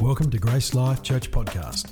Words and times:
Welcome 0.00 0.30
to 0.30 0.38
Grace 0.38 0.74
Life 0.74 1.02
Church 1.02 1.32
Podcast. 1.32 1.90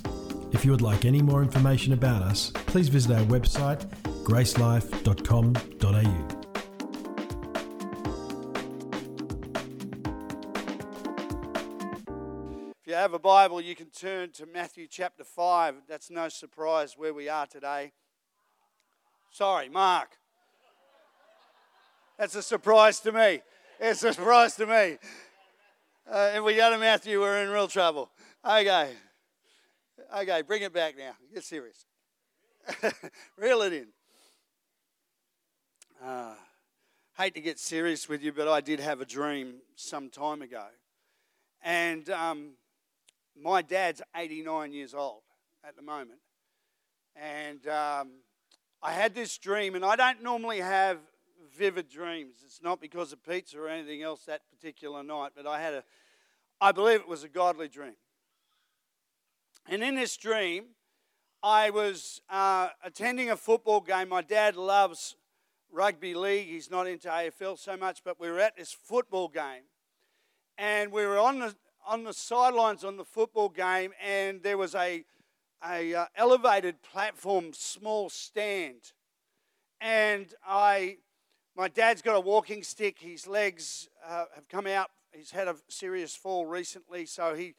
If 0.55 0.65
you 0.65 0.71
would 0.71 0.81
like 0.81 1.05
any 1.05 1.21
more 1.21 1.43
information 1.43 1.93
about 1.93 2.23
us, 2.23 2.53
please 2.55 2.89
visit 2.89 3.11
our 3.11 3.25
website 3.25 3.85
gracelife.com.au. 4.23 6.37
If 12.81 12.87
you 12.87 12.95
have 12.95 13.13
a 13.13 13.19
Bible, 13.19 13.61
you 13.61 13.75
can 13.75 13.91
turn 13.91 14.31
to 14.35 14.47
Matthew 14.47 14.87
chapter 14.89 15.25
5. 15.25 15.75
That's 15.89 16.09
no 16.09 16.29
surprise 16.29 16.95
where 16.97 17.13
we 17.13 17.29
are 17.29 17.49
today. 17.49 17.91
Sorry, 19.33 19.69
Mark. 19.69 20.11
That's 22.17 22.37
a 22.37 22.43
surprise 22.43 23.01
to 23.01 23.11
me. 23.11 23.43
It's 23.81 24.05
a 24.05 24.13
surprise 24.13 24.55
to 24.57 24.67
me. 24.67 24.99
Uh, 26.09 26.31
if 26.37 26.45
we 26.45 26.55
go 26.55 26.71
to 26.71 26.79
Matthew, 26.79 27.19
we're 27.19 27.43
in 27.43 27.49
real 27.49 27.67
trouble. 27.67 28.13
Okay. 28.49 28.93
Okay, 30.17 30.43
bring 30.43 30.63
it 30.63 30.73
back 30.73 30.97
now. 30.97 31.11
Get 31.35 31.43
serious. 31.43 31.85
Reel 33.37 33.63
it 33.63 33.73
in. 33.73 33.87
Uh, 36.01 36.35
hate 37.19 37.35
to 37.35 37.41
get 37.41 37.59
serious 37.59 38.09
with 38.09 38.23
you, 38.23 38.33
but 38.33 38.47
I 38.47 38.61
did 38.61 38.79
have 38.79 39.01
a 39.01 39.05
dream 39.05 39.55
some 39.75 40.09
time 40.09 40.43
ago. 40.43 40.67
And 41.65 42.09
um, 42.11 42.51
my 43.37 43.61
dad's 43.61 44.01
89 44.15 44.73
years 44.73 44.95
old 44.95 45.23
at 45.67 45.75
the 45.75 45.83
moment. 45.83 46.21
And 47.17 47.67
um, 47.67 48.11
I 48.81 48.93
had 48.93 49.13
this 49.13 49.39
dream, 49.39 49.75
and 49.75 49.85
I 49.85 49.97
don't 49.97 50.23
normally 50.23 50.61
have 50.61 50.99
vivid 51.57 51.89
dreams. 51.89 52.37
It's 52.45 52.63
not 52.63 52.81
because 52.81 53.13
of 53.13 53.25
pizza 53.25 53.59
or 53.59 53.69
anything 53.69 54.03
else 54.03 54.25
that 54.27 54.43
particular 54.51 55.03
night, 55.03 55.33
but 55.35 55.47
I 55.47 55.61
had 55.61 55.75
a, 55.75 55.85
I 56.61 56.73
believe 56.73 57.01
it 57.01 57.09
was 57.09 57.25
a 57.25 57.29
godly 57.29 57.69
dream. 57.69 57.97
And 59.69 59.83
in 59.83 59.97
this 59.97 60.17
dream, 60.17 60.67
I 61.43 61.71
was 61.71 62.21
uh, 62.31 62.69
attending 62.85 63.31
a 63.31 63.37
football 63.37 63.81
game. 63.81 64.09
My 64.09 64.23
dad 64.23 64.57
loves 64.57 65.17
rugby 65.73 66.15
league. 66.15 66.49
He's 66.49 66.71
not 66.71 66.87
into 66.87 67.09
AFL 67.09 67.59
so 67.59 67.77
much, 67.77 68.03
but 68.05 68.21
we 68.21 68.31
were 68.31 68.41
at 68.41 68.57
this 68.57 68.73
football 68.73 69.29
game. 69.29 69.65
And 70.59 70.93
we 70.93 71.05
were 71.05 71.19
on 71.19 71.39
the, 71.41 71.55
on 71.87 72.05
the 72.05 72.13
sidelines 72.13 72.85
on 72.85 72.97
the 72.97 73.05
football 73.05 73.49
game, 73.49 73.93
and 74.03 74.43
there 74.43 74.57
was 74.57 74.75
a, 74.75 75.05
a 75.69 75.95
uh, 75.95 76.07
elevated 76.17 76.83
platform, 76.83 77.53
small 77.53 78.09
stand. 78.09 78.93
And 79.81 80.33
I 80.47 80.99
my 81.57 81.69
dad's 81.69 82.03
got 82.03 82.15
a 82.15 82.21
walking 82.21 82.63
stick. 82.63 82.99
His 83.01 83.27
legs 83.27 83.89
uh, 84.07 84.27
have 84.35 84.47
come 84.49 84.67
out. 84.67 84.91
He's 85.13 85.31
had 85.31 85.49
a 85.49 85.57
serious 85.69 86.15
fall 86.15 86.45
recently, 86.45 87.07
so 87.07 87.35
he, 87.35 87.55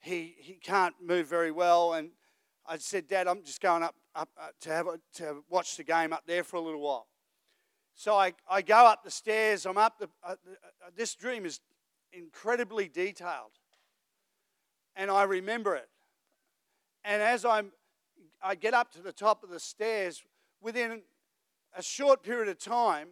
he, 0.00 0.34
he 0.38 0.54
can't 0.54 0.96
move 1.00 1.28
very 1.28 1.52
well. 1.52 1.94
And 1.94 2.10
I 2.66 2.78
said, 2.78 3.06
Dad, 3.06 3.28
I'm 3.28 3.44
just 3.44 3.60
going 3.60 3.84
up, 3.84 3.94
up 4.16 4.30
uh, 4.40 4.48
to, 4.62 4.70
have 4.70 4.88
a, 4.88 4.98
to 5.14 5.44
watch 5.48 5.76
the 5.76 5.84
game 5.84 6.12
up 6.12 6.24
there 6.26 6.42
for 6.42 6.56
a 6.56 6.60
little 6.60 6.80
while. 6.80 7.06
So 7.94 8.16
I, 8.16 8.34
I 8.50 8.62
go 8.62 8.84
up 8.84 9.04
the 9.04 9.10
stairs. 9.12 9.64
I'm 9.64 9.78
up 9.78 10.00
the. 10.00 10.08
Uh, 10.22 10.32
uh 10.32 10.90
this 10.96 11.14
dream 11.14 11.46
is 11.46 11.60
incredibly 12.12 12.88
detailed, 12.88 13.52
and 14.96 15.10
I 15.10 15.22
remember 15.22 15.76
it. 15.76 15.88
And 17.04 17.22
as 17.22 17.44
I'm, 17.44 17.72
I 18.42 18.54
get 18.54 18.74
up 18.74 18.92
to 18.92 19.02
the 19.02 19.12
top 19.12 19.44
of 19.44 19.50
the 19.50 19.60
stairs, 19.60 20.22
within 20.60 21.02
a 21.74 21.82
short 21.82 22.22
period 22.22 22.48
of 22.48 22.58
time, 22.58 23.08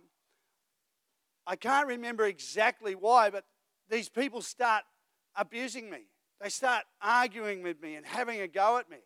I 1.46 1.56
can't 1.56 1.86
remember 1.86 2.24
exactly 2.24 2.94
why, 2.94 3.30
but 3.30 3.44
these 3.90 4.08
people 4.08 4.40
start 4.42 4.84
abusing 5.36 5.90
me. 5.90 6.06
They 6.40 6.48
start 6.48 6.84
arguing 7.02 7.62
with 7.62 7.80
me 7.82 7.94
and 7.94 8.06
having 8.06 8.40
a 8.40 8.48
go 8.48 8.78
at 8.78 8.90
me. 8.90 8.98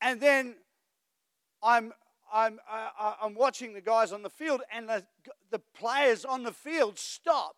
And 0.00 0.20
then 0.20 0.56
I'm, 1.62 1.92
I'm, 2.32 2.58
I, 2.68 3.14
I'm 3.22 3.34
watching 3.34 3.72
the 3.72 3.80
guys 3.80 4.12
on 4.12 4.22
the 4.22 4.30
field, 4.30 4.62
and 4.72 4.88
the, 4.88 5.04
the 5.50 5.60
players 5.74 6.24
on 6.24 6.42
the 6.42 6.52
field 6.52 6.98
stop 6.98 7.56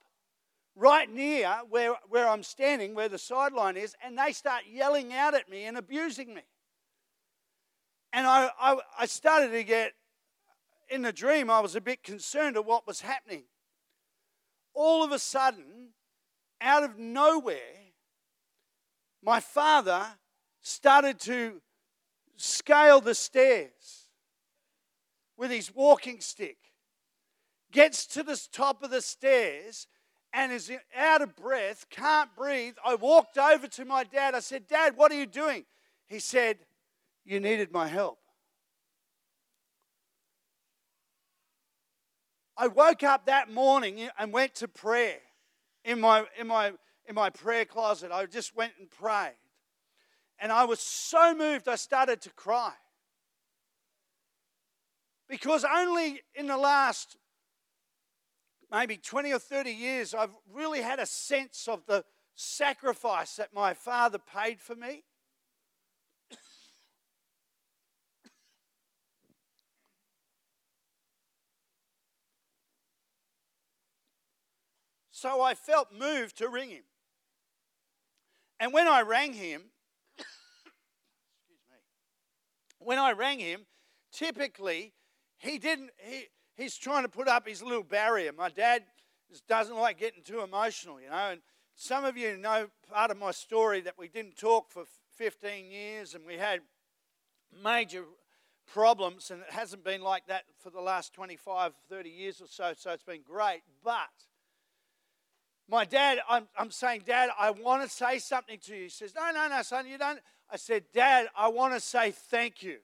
right 0.76 1.12
near 1.12 1.48
where, 1.68 1.94
where 2.08 2.28
I'm 2.28 2.42
standing, 2.42 2.94
where 2.94 3.08
the 3.08 3.18
sideline 3.18 3.76
is, 3.76 3.96
and 4.04 4.16
they 4.16 4.32
start 4.32 4.62
yelling 4.70 5.12
out 5.12 5.34
at 5.34 5.50
me 5.50 5.64
and 5.64 5.76
abusing 5.76 6.34
me. 6.34 6.42
And 8.12 8.26
I, 8.26 8.50
I, 8.58 8.76
I 9.00 9.06
started 9.06 9.50
to 9.50 9.64
get 9.64 9.92
in 10.90 11.02
the 11.02 11.12
dream, 11.12 11.50
I 11.50 11.60
was 11.60 11.76
a 11.76 11.80
bit 11.80 12.02
concerned 12.02 12.56
at 12.56 12.64
what 12.64 12.86
was 12.86 13.00
happening. 13.00 13.44
All 14.74 15.04
of 15.04 15.12
a 15.12 15.18
sudden, 15.18 15.90
out 16.60 16.82
of 16.82 16.98
nowhere, 16.98 17.56
my 19.22 19.40
father 19.40 20.06
started 20.60 21.18
to 21.20 21.60
scale 22.36 23.00
the 23.00 23.14
stairs 23.14 24.08
with 25.36 25.50
his 25.50 25.74
walking 25.74 26.20
stick, 26.20 26.58
gets 27.72 28.06
to 28.06 28.22
the 28.22 28.40
top 28.52 28.82
of 28.82 28.90
the 28.90 29.02
stairs, 29.02 29.86
and 30.32 30.52
is 30.52 30.70
out 30.94 31.22
of 31.22 31.34
breath, 31.36 31.86
can't 31.90 32.34
breathe. 32.36 32.74
I 32.84 32.94
walked 32.96 33.38
over 33.38 33.66
to 33.66 33.84
my 33.84 34.04
dad. 34.04 34.34
I 34.34 34.40
said, 34.40 34.66
Dad, 34.66 34.96
what 34.96 35.10
are 35.10 35.18
you 35.18 35.26
doing? 35.26 35.64
He 36.06 36.18
said, 36.18 36.58
You 37.24 37.40
needed 37.40 37.72
my 37.72 37.88
help. 37.88 38.18
I 42.60 42.66
woke 42.66 43.04
up 43.04 43.26
that 43.26 43.48
morning 43.50 44.08
and 44.18 44.32
went 44.32 44.56
to 44.56 44.66
prayer 44.66 45.20
in 45.84 46.00
my, 46.00 46.24
in 46.38 46.48
my, 46.48 46.72
in 47.06 47.14
my 47.14 47.30
prayer 47.30 47.64
closet. 47.64 48.10
I 48.10 48.26
just 48.26 48.56
went 48.56 48.72
and 48.80 48.90
prayed. 48.90 49.36
And 50.40 50.50
I 50.50 50.64
was 50.64 50.80
so 50.80 51.36
moved, 51.36 51.68
I 51.68 51.76
started 51.76 52.20
to 52.22 52.30
cry. 52.30 52.72
Because 55.28 55.64
only 55.64 56.20
in 56.34 56.48
the 56.48 56.56
last 56.56 57.16
maybe 58.72 58.96
20 58.96 59.32
or 59.32 59.38
30 59.38 59.70
years, 59.70 60.12
I've 60.12 60.34
really 60.52 60.82
had 60.82 60.98
a 60.98 61.06
sense 61.06 61.68
of 61.68 61.86
the 61.86 62.04
sacrifice 62.34 63.36
that 63.36 63.54
my 63.54 63.72
father 63.72 64.18
paid 64.18 64.60
for 64.60 64.74
me. 64.74 65.04
So 75.20 75.42
I 75.42 75.54
felt 75.54 75.88
moved 75.92 76.38
to 76.38 76.48
ring 76.48 76.70
him. 76.70 76.84
And 78.60 78.72
when 78.72 78.86
I 78.86 79.00
rang 79.00 79.32
him, 79.32 79.62
excuse 80.18 81.58
me, 81.68 81.76
when 82.78 83.00
I 83.00 83.10
rang 83.10 83.40
him, 83.40 83.66
typically 84.12 84.92
he 85.38 85.58
didn't, 85.58 85.90
he, 85.98 86.26
he's 86.56 86.76
trying 86.76 87.02
to 87.02 87.08
put 87.08 87.26
up 87.26 87.48
his 87.48 87.64
little 87.64 87.82
barrier. 87.82 88.32
My 88.32 88.48
dad 88.48 88.84
doesn't 89.48 89.76
like 89.76 89.98
getting 89.98 90.22
too 90.22 90.42
emotional, 90.42 91.00
you 91.00 91.10
know. 91.10 91.30
And 91.32 91.40
some 91.74 92.04
of 92.04 92.16
you 92.16 92.36
know 92.36 92.68
part 92.88 93.10
of 93.10 93.18
my 93.18 93.32
story 93.32 93.80
that 93.80 93.98
we 93.98 94.06
didn't 94.06 94.36
talk 94.36 94.70
for 94.70 94.84
15 95.16 95.68
years 95.68 96.14
and 96.14 96.24
we 96.26 96.34
had 96.34 96.60
major 97.64 98.04
problems, 98.72 99.32
and 99.32 99.40
it 99.40 99.50
hasn't 99.50 99.82
been 99.82 100.00
like 100.00 100.28
that 100.28 100.44
for 100.62 100.70
the 100.70 100.80
last 100.80 101.12
25, 101.12 101.72
30 101.88 102.08
years 102.08 102.40
or 102.40 102.46
so, 102.46 102.72
so 102.76 102.92
it's 102.92 103.02
been 103.02 103.22
great. 103.22 103.62
But 103.82 104.27
my 105.68 105.84
dad, 105.84 106.20
I'm, 106.28 106.48
I'm 106.58 106.70
saying, 106.70 107.02
Dad, 107.04 107.28
I 107.38 107.50
want 107.50 107.82
to 107.82 107.88
say 107.88 108.18
something 108.18 108.58
to 108.64 108.74
you. 108.74 108.84
He 108.84 108.88
says, 108.88 109.14
No, 109.14 109.30
no, 109.30 109.48
no, 109.48 109.62
son, 109.62 109.86
you 109.86 109.98
don't. 109.98 110.18
I 110.50 110.56
said, 110.56 110.84
Dad, 110.94 111.28
I 111.36 111.48
want 111.48 111.74
to 111.74 111.80
say 111.80 112.10
thank 112.10 112.62
you 112.62 112.78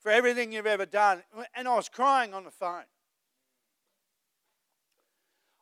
for 0.00 0.10
everything 0.10 0.52
you've 0.52 0.66
ever 0.66 0.86
done. 0.86 1.22
And 1.54 1.68
I 1.68 1.76
was 1.76 1.90
crying 1.90 2.32
on 2.32 2.44
the 2.44 2.50
phone. 2.50 2.84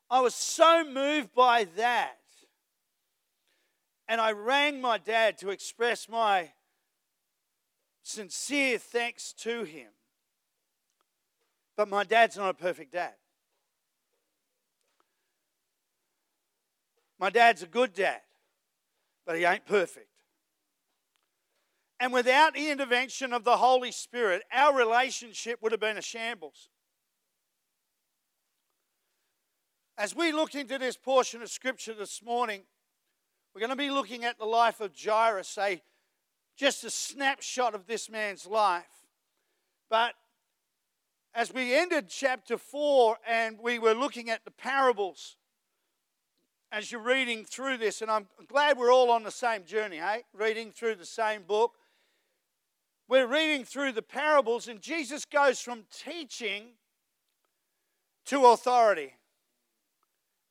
I 0.08 0.20
was 0.20 0.34
so 0.36 0.84
moved 0.84 1.34
by 1.34 1.66
that. 1.76 2.14
And 4.06 4.20
I 4.20 4.32
rang 4.32 4.80
my 4.80 4.96
dad 4.96 5.36
to 5.38 5.50
express 5.50 6.08
my 6.08 6.50
sincere 8.02 8.78
thanks 8.78 9.32
to 9.34 9.64
him. 9.64 9.88
But 11.76 11.88
my 11.88 12.04
dad's 12.04 12.36
not 12.36 12.50
a 12.50 12.54
perfect 12.54 12.92
dad. 12.92 13.14
My 17.18 17.30
dad's 17.30 17.62
a 17.62 17.66
good 17.66 17.94
dad, 17.94 18.20
but 19.26 19.36
he 19.36 19.44
ain't 19.44 19.66
perfect. 19.66 20.08
And 22.00 22.12
without 22.12 22.54
the 22.54 22.70
intervention 22.70 23.32
of 23.32 23.42
the 23.42 23.56
Holy 23.56 23.90
Spirit, 23.90 24.42
our 24.52 24.76
relationship 24.76 25.60
would 25.60 25.72
have 25.72 25.80
been 25.80 25.98
a 25.98 26.02
shambles. 26.02 26.68
As 29.96 30.14
we 30.14 30.30
look 30.30 30.54
into 30.54 30.78
this 30.78 30.96
portion 30.96 31.42
of 31.42 31.50
Scripture 31.50 31.92
this 31.92 32.22
morning, 32.22 32.62
we're 33.52 33.60
going 33.60 33.70
to 33.70 33.76
be 33.76 33.90
looking 33.90 34.24
at 34.24 34.38
the 34.38 34.44
life 34.44 34.80
of 34.80 34.92
Jairus, 34.96 35.58
a, 35.58 35.82
just 36.56 36.84
a 36.84 36.90
snapshot 36.90 37.74
of 37.74 37.88
this 37.88 38.08
man's 38.08 38.46
life. 38.46 38.84
But 39.90 40.14
as 41.34 41.52
we 41.52 41.74
ended 41.74 42.08
chapter 42.08 42.58
4 42.58 43.16
and 43.26 43.58
we 43.60 43.80
were 43.80 43.94
looking 43.94 44.30
at 44.30 44.44
the 44.44 44.52
parables, 44.52 45.36
as 46.70 46.92
you're 46.92 47.00
reading 47.00 47.44
through 47.44 47.78
this, 47.78 48.02
and 48.02 48.10
I'm 48.10 48.26
glad 48.46 48.76
we're 48.76 48.92
all 48.92 49.10
on 49.10 49.22
the 49.22 49.30
same 49.30 49.64
journey, 49.64 49.96
hey? 49.96 50.24
Reading 50.32 50.70
through 50.70 50.96
the 50.96 51.06
same 51.06 51.42
book. 51.42 51.74
We're 53.08 53.26
reading 53.26 53.64
through 53.64 53.92
the 53.92 54.02
parables, 54.02 54.68
and 54.68 54.80
Jesus 54.80 55.24
goes 55.24 55.60
from 55.60 55.84
teaching 55.90 56.74
to 58.26 58.46
authority 58.46 59.14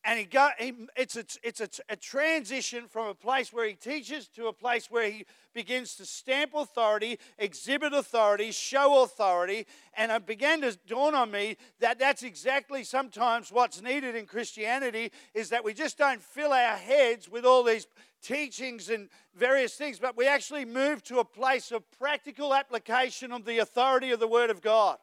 and 0.03 0.19
he 0.19 0.25
got 0.25 0.53
he, 0.59 0.73
it's, 0.95 1.17
a, 1.17 1.25
it's 1.44 1.59
a, 1.61 1.69
a 1.89 1.95
transition 1.95 2.88
from 2.88 3.07
a 3.07 3.15
place 3.15 3.51
where 3.51 3.67
he 3.67 3.73
teaches 3.73 4.27
to 4.29 4.47
a 4.47 4.53
place 4.53 4.89
where 4.89 5.09
he 5.09 5.25
begins 5.53 5.95
to 5.95 6.05
stamp 6.05 6.51
authority 6.55 7.19
exhibit 7.38 7.94
authority 7.94 8.51
show 8.51 9.03
authority. 9.03 9.65
And 9.95 10.11
it 10.11 10.25
began 10.25 10.61
to 10.61 10.77
dawn 10.88 11.15
on 11.15 11.31
me 11.31 11.57
that 11.79 11.99
that's 11.99 12.23
exactly 12.23 12.83
sometimes 12.83 13.51
what's 13.51 13.81
needed 13.81 14.15
in 14.15 14.25
christianity 14.25 15.11
is 15.33 15.49
that 15.49 15.63
we 15.63 15.73
just 15.73 15.97
don't 15.97 16.21
fill 16.21 16.53
our 16.53 16.77
heads 16.77 17.29
with 17.29 17.45
all 17.45 17.63
these 17.63 17.88
teachings 18.21 18.89
and 18.89 19.09
various 19.35 19.73
things 19.75 20.00
but 20.00 20.17
we 20.17 20.27
actually 20.27 20.65
move 20.65 21.03
to 21.03 21.19
a 21.19 21.25
place 21.25 21.71
of 21.71 21.89
practical 21.91 22.53
application 22.53 23.31
of 23.31 23.45
the 23.45 23.59
authority 23.59 24.11
of 24.11 24.19
the 24.19 24.27
word 24.27 24.50
of 24.50 24.61
god 24.61 24.97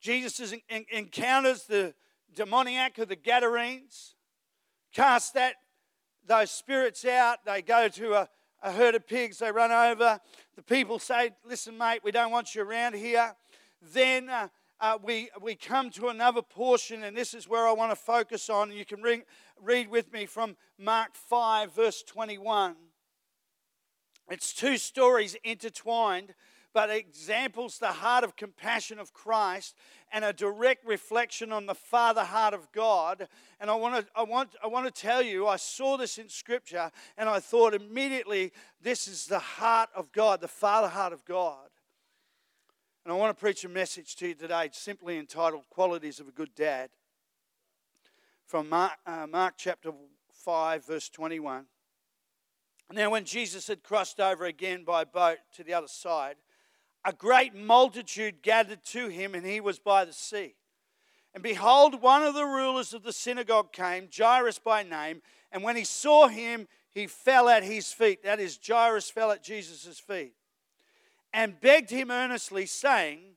Jesus 0.00 0.54
encounters 0.90 1.64
the 1.64 1.94
demoniac 2.34 2.98
of 2.98 3.08
the 3.08 3.16
Gadarenes, 3.16 4.14
casts 4.94 5.32
that 5.32 5.56
those 6.26 6.50
spirits 6.50 7.04
out. 7.04 7.44
They 7.44 7.60
go 7.62 7.88
to 7.88 8.14
a, 8.14 8.28
a 8.62 8.72
herd 8.72 8.94
of 8.94 9.06
pigs. 9.06 9.38
They 9.38 9.52
run 9.52 9.70
over. 9.70 10.20
The 10.56 10.62
people 10.62 10.98
say, 10.98 11.32
"Listen, 11.44 11.76
mate, 11.76 12.00
we 12.02 12.12
don't 12.12 12.30
want 12.30 12.54
you 12.54 12.62
around 12.62 12.94
here." 12.94 13.34
Then 13.82 14.28
uh, 14.28 14.48
uh, 14.80 14.98
we 15.02 15.30
we 15.40 15.54
come 15.54 15.90
to 15.90 16.08
another 16.08 16.42
portion, 16.42 17.04
and 17.04 17.16
this 17.16 17.34
is 17.34 17.48
where 17.48 17.66
I 17.66 17.72
want 17.72 17.92
to 17.92 17.96
focus 17.96 18.48
on. 18.48 18.72
You 18.72 18.84
can 18.84 19.02
read, 19.02 19.24
read 19.60 19.90
with 19.90 20.12
me 20.12 20.26
from 20.26 20.56
Mark 20.78 21.14
five, 21.14 21.74
verse 21.74 22.02
twenty-one. 22.02 22.76
It's 24.30 24.52
two 24.52 24.78
stories 24.78 25.36
intertwined 25.42 26.34
but 26.72 26.90
examples 26.90 27.78
the 27.78 27.88
heart 27.88 28.24
of 28.24 28.36
compassion 28.36 28.98
of 28.98 29.12
Christ 29.12 29.74
and 30.12 30.24
a 30.24 30.32
direct 30.32 30.86
reflection 30.86 31.52
on 31.52 31.66
the 31.66 31.74
Father 31.74 32.24
heart 32.24 32.54
of 32.54 32.70
God. 32.72 33.28
And 33.60 33.70
I 33.70 33.74
want 33.74 34.04
to, 34.04 34.12
I 34.14 34.22
want, 34.22 34.50
I 34.62 34.66
want 34.68 34.86
to 34.86 35.00
tell 35.00 35.22
you, 35.22 35.46
I 35.46 35.56
saw 35.56 35.96
this 35.96 36.18
in 36.18 36.28
Scripture 36.28 36.90
and 37.16 37.28
I 37.28 37.40
thought 37.40 37.74
immediately, 37.74 38.52
this 38.80 39.08
is 39.08 39.26
the 39.26 39.38
heart 39.38 39.90
of 39.94 40.12
God, 40.12 40.40
the 40.40 40.48
Father 40.48 40.88
heart 40.88 41.12
of 41.12 41.24
God. 41.24 41.68
And 43.04 43.12
I 43.12 43.16
want 43.16 43.36
to 43.36 43.40
preach 43.40 43.64
a 43.64 43.68
message 43.68 44.14
to 44.16 44.28
you 44.28 44.34
today, 44.34 44.68
simply 44.72 45.18
entitled 45.18 45.62
Qualities 45.70 46.20
of 46.20 46.28
a 46.28 46.32
Good 46.32 46.54
Dad. 46.54 46.90
From 48.46 48.68
Mark, 48.68 48.92
uh, 49.06 49.26
Mark 49.28 49.54
chapter 49.56 49.90
5, 50.32 50.86
verse 50.86 51.08
21. 51.08 51.66
Now, 52.92 53.10
when 53.10 53.24
Jesus 53.24 53.68
had 53.68 53.82
crossed 53.84 54.18
over 54.18 54.44
again 54.44 54.84
by 54.84 55.04
boat 55.04 55.38
to 55.54 55.62
the 55.62 55.72
other 55.72 55.86
side, 55.86 56.34
a 57.04 57.12
great 57.12 57.54
multitude 57.54 58.42
gathered 58.42 58.84
to 58.86 59.08
him, 59.08 59.34
and 59.34 59.44
he 59.46 59.60
was 59.60 59.78
by 59.78 60.04
the 60.04 60.12
sea. 60.12 60.54
And 61.32 61.42
behold, 61.42 62.02
one 62.02 62.22
of 62.22 62.34
the 62.34 62.44
rulers 62.44 62.92
of 62.92 63.02
the 63.02 63.12
synagogue 63.12 63.72
came, 63.72 64.08
Jairus 64.14 64.58
by 64.58 64.82
name, 64.82 65.22
and 65.52 65.62
when 65.62 65.76
he 65.76 65.84
saw 65.84 66.28
him, 66.28 66.66
he 66.92 67.06
fell 67.06 67.48
at 67.48 67.62
his 67.62 67.92
feet. 67.92 68.24
That 68.24 68.40
is, 68.40 68.58
Jairus 68.66 69.10
fell 69.10 69.30
at 69.30 69.42
Jesus' 69.42 69.98
feet 69.98 70.34
and 71.32 71.60
begged 71.60 71.90
him 71.90 72.10
earnestly, 72.10 72.66
saying, 72.66 73.36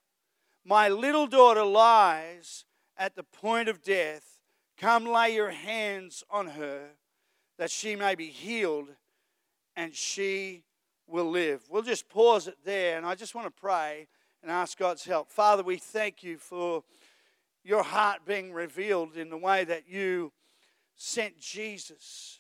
My 0.65 0.89
little 0.89 1.27
daughter 1.27 1.63
lies 1.63 2.65
at 2.97 3.15
the 3.15 3.23
point 3.23 3.69
of 3.69 3.83
death. 3.83 4.39
Come 4.77 5.05
lay 5.05 5.35
your 5.35 5.51
hands 5.51 6.23
on 6.29 6.47
her 6.47 6.89
that 7.57 7.69
she 7.69 7.95
may 7.95 8.15
be 8.15 8.27
healed 8.27 8.89
and 9.75 9.93
she 9.93 10.63
will 11.07 11.29
live. 11.29 11.63
We'll 11.69 11.81
just 11.81 12.09
pause 12.09 12.47
it 12.47 12.57
there, 12.63 12.97
and 12.97 13.05
I 13.05 13.15
just 13.15 13.35
want 13.35 13.47
to 13.47 13.61
pray 13.61 14.07
and 14.41 14.51
ask 14.51 14.77
God's 14.77 15.05
help. 15.05 15.29
Father, 15.29 15.63
we 15.63 15.77
thank 15.77 16.23
you 16.23 16.37
for 16.37 16.83
your 17.63 17.83
heart 17.83 18.25
being 18.25 18.51
revealed 18.51 19.15
in 19.15 19.29
the 19.29 19.37
way 19.37 19.63
that 19.63 19.87
you 19.87 20.31
sent 20.95 21.39
Jesus, 21.39 22.39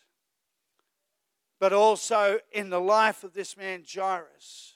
but 1.59 1.73
also 1.73 2.39
in 2.51 2.69
the 2.69 2.81
life 2.81 3.23
of 3.23 3.33
this 3.33 3.55
man, 3.55 3.83
Jairus. 3.91 4.75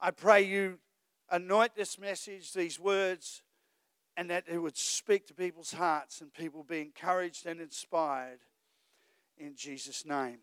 I 0.00 0.10
pray 0.10 0.42
you 0.42 0.78
anoint 1.30 1.74
this 1.74 1.98
message, 1.98 2.52
these 2.52 2.78
words, 2.78 3.42
and 4.16 4.30
that 4.30 4.44
it 4.48 4.58
would 4.58 4.76
speak 4.76 5.26
to 5.28 5.34
people's 5.34 5.72
hearts 5.72 6.20
and 6.20 6.32
people 6.32 6.62
be 6.62 6.80
encouraged 6.80 7.46
and 7.46 7.60
inspired 7.60 8.40
in 9.38 9.54
Jesus' 9.56 10.04
name. 10.04 10.38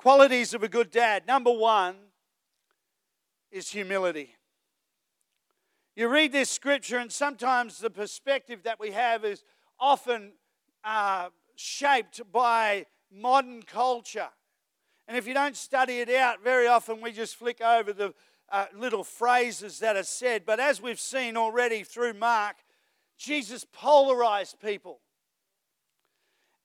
Qualities 0.00 0.54
of 0.54 0.62
a 0.62 0.68
good 0.68 0.90
dad. 0.90 1.26
Number 1.26 1.52
one 1.52 1.94
is 3.52 3.68
humility. 3.68 4.34
You 5.94 6.08
read 6.08 6.32
this 6.32 6.48
scripture, 6.48 6.96
and 6.96 7.12
sometimes 7.12 7.80
the 7.80 7.90
perspective 7.90 8.62
that 8.62 8.80
we 8.80 8.92
have 8.92 9.26
is 9.26 9.44
often 9.78 10.32
uh, 10.84 11.28
shaped 11.54 12.22
by 12.32 12.86
modern 13.12 13.62
culture. 13.62 14.30
And 15.06 15.18
if 15.18 15.26
you 15.26 15.34
don't 15.34 15.54
study 15.54 15.98
it 15.98 16.08
out, 16.08 16.42
very 16.42 16.66
often 16.66 17.02
we 17.02 17.12
just 17.12 17.36
flick 17.36 17.60
over 17.60 17.92
the 17.92 18.14
uh, 18.50 18.68
little 18.74 19.04
phrases 19.04 19.80
that 19.80 19.96
are 19.96 20.02
said. 20.02 20.46
But 20.46 20.60
as 20.60 20.80
we've 20.80 20.98
seen 20.98 21.36
already 21.36 21.82
through 21.84 22.14
Mark, 22.14 22.56
Jesus 23.18 23.66
polarized 23.70 24.60
people. 24.60 25.00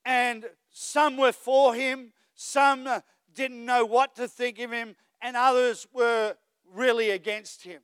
And 0.06 0.46
some 0.72 1.18
were 1.18 1.34
for 1.34 1.76
him, 1.76 2.14
some 2.34 2.88
didn't 3.36 3.66
know 3.66 3.86
what 3.86 4.16
to 4.16 4.28
think 4.28 4.60
of 4.60 4.72
him, 4.72 4.96
and 5.22 5.36
others 5.36 5.88
were 5.94 6.36
really 6.74 7.12
against 7.12 7.64
him. 7.64 7.82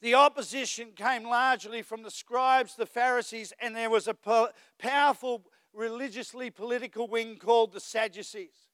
The 0.00 0.14
opposition 0.14 0.92
came 0.96 1.24
largely 1.24 1.82
from 1.82 2.02
the 2.02 2.10
scribes, 2.10 2.74
the 2.74 2.86
Pharisees, 2.86 3.52
and 3.60 3.76
there 3.76 3.90
was 3.90 4.08
a 4.08 4.16
powerful 4.78 5.42
religiously 5.74 6.50
political 6.50 7.06
wing 7.06 7.36
called 7.36 7.72
the 7.72 7.80
Sadducees. 7.80 8.68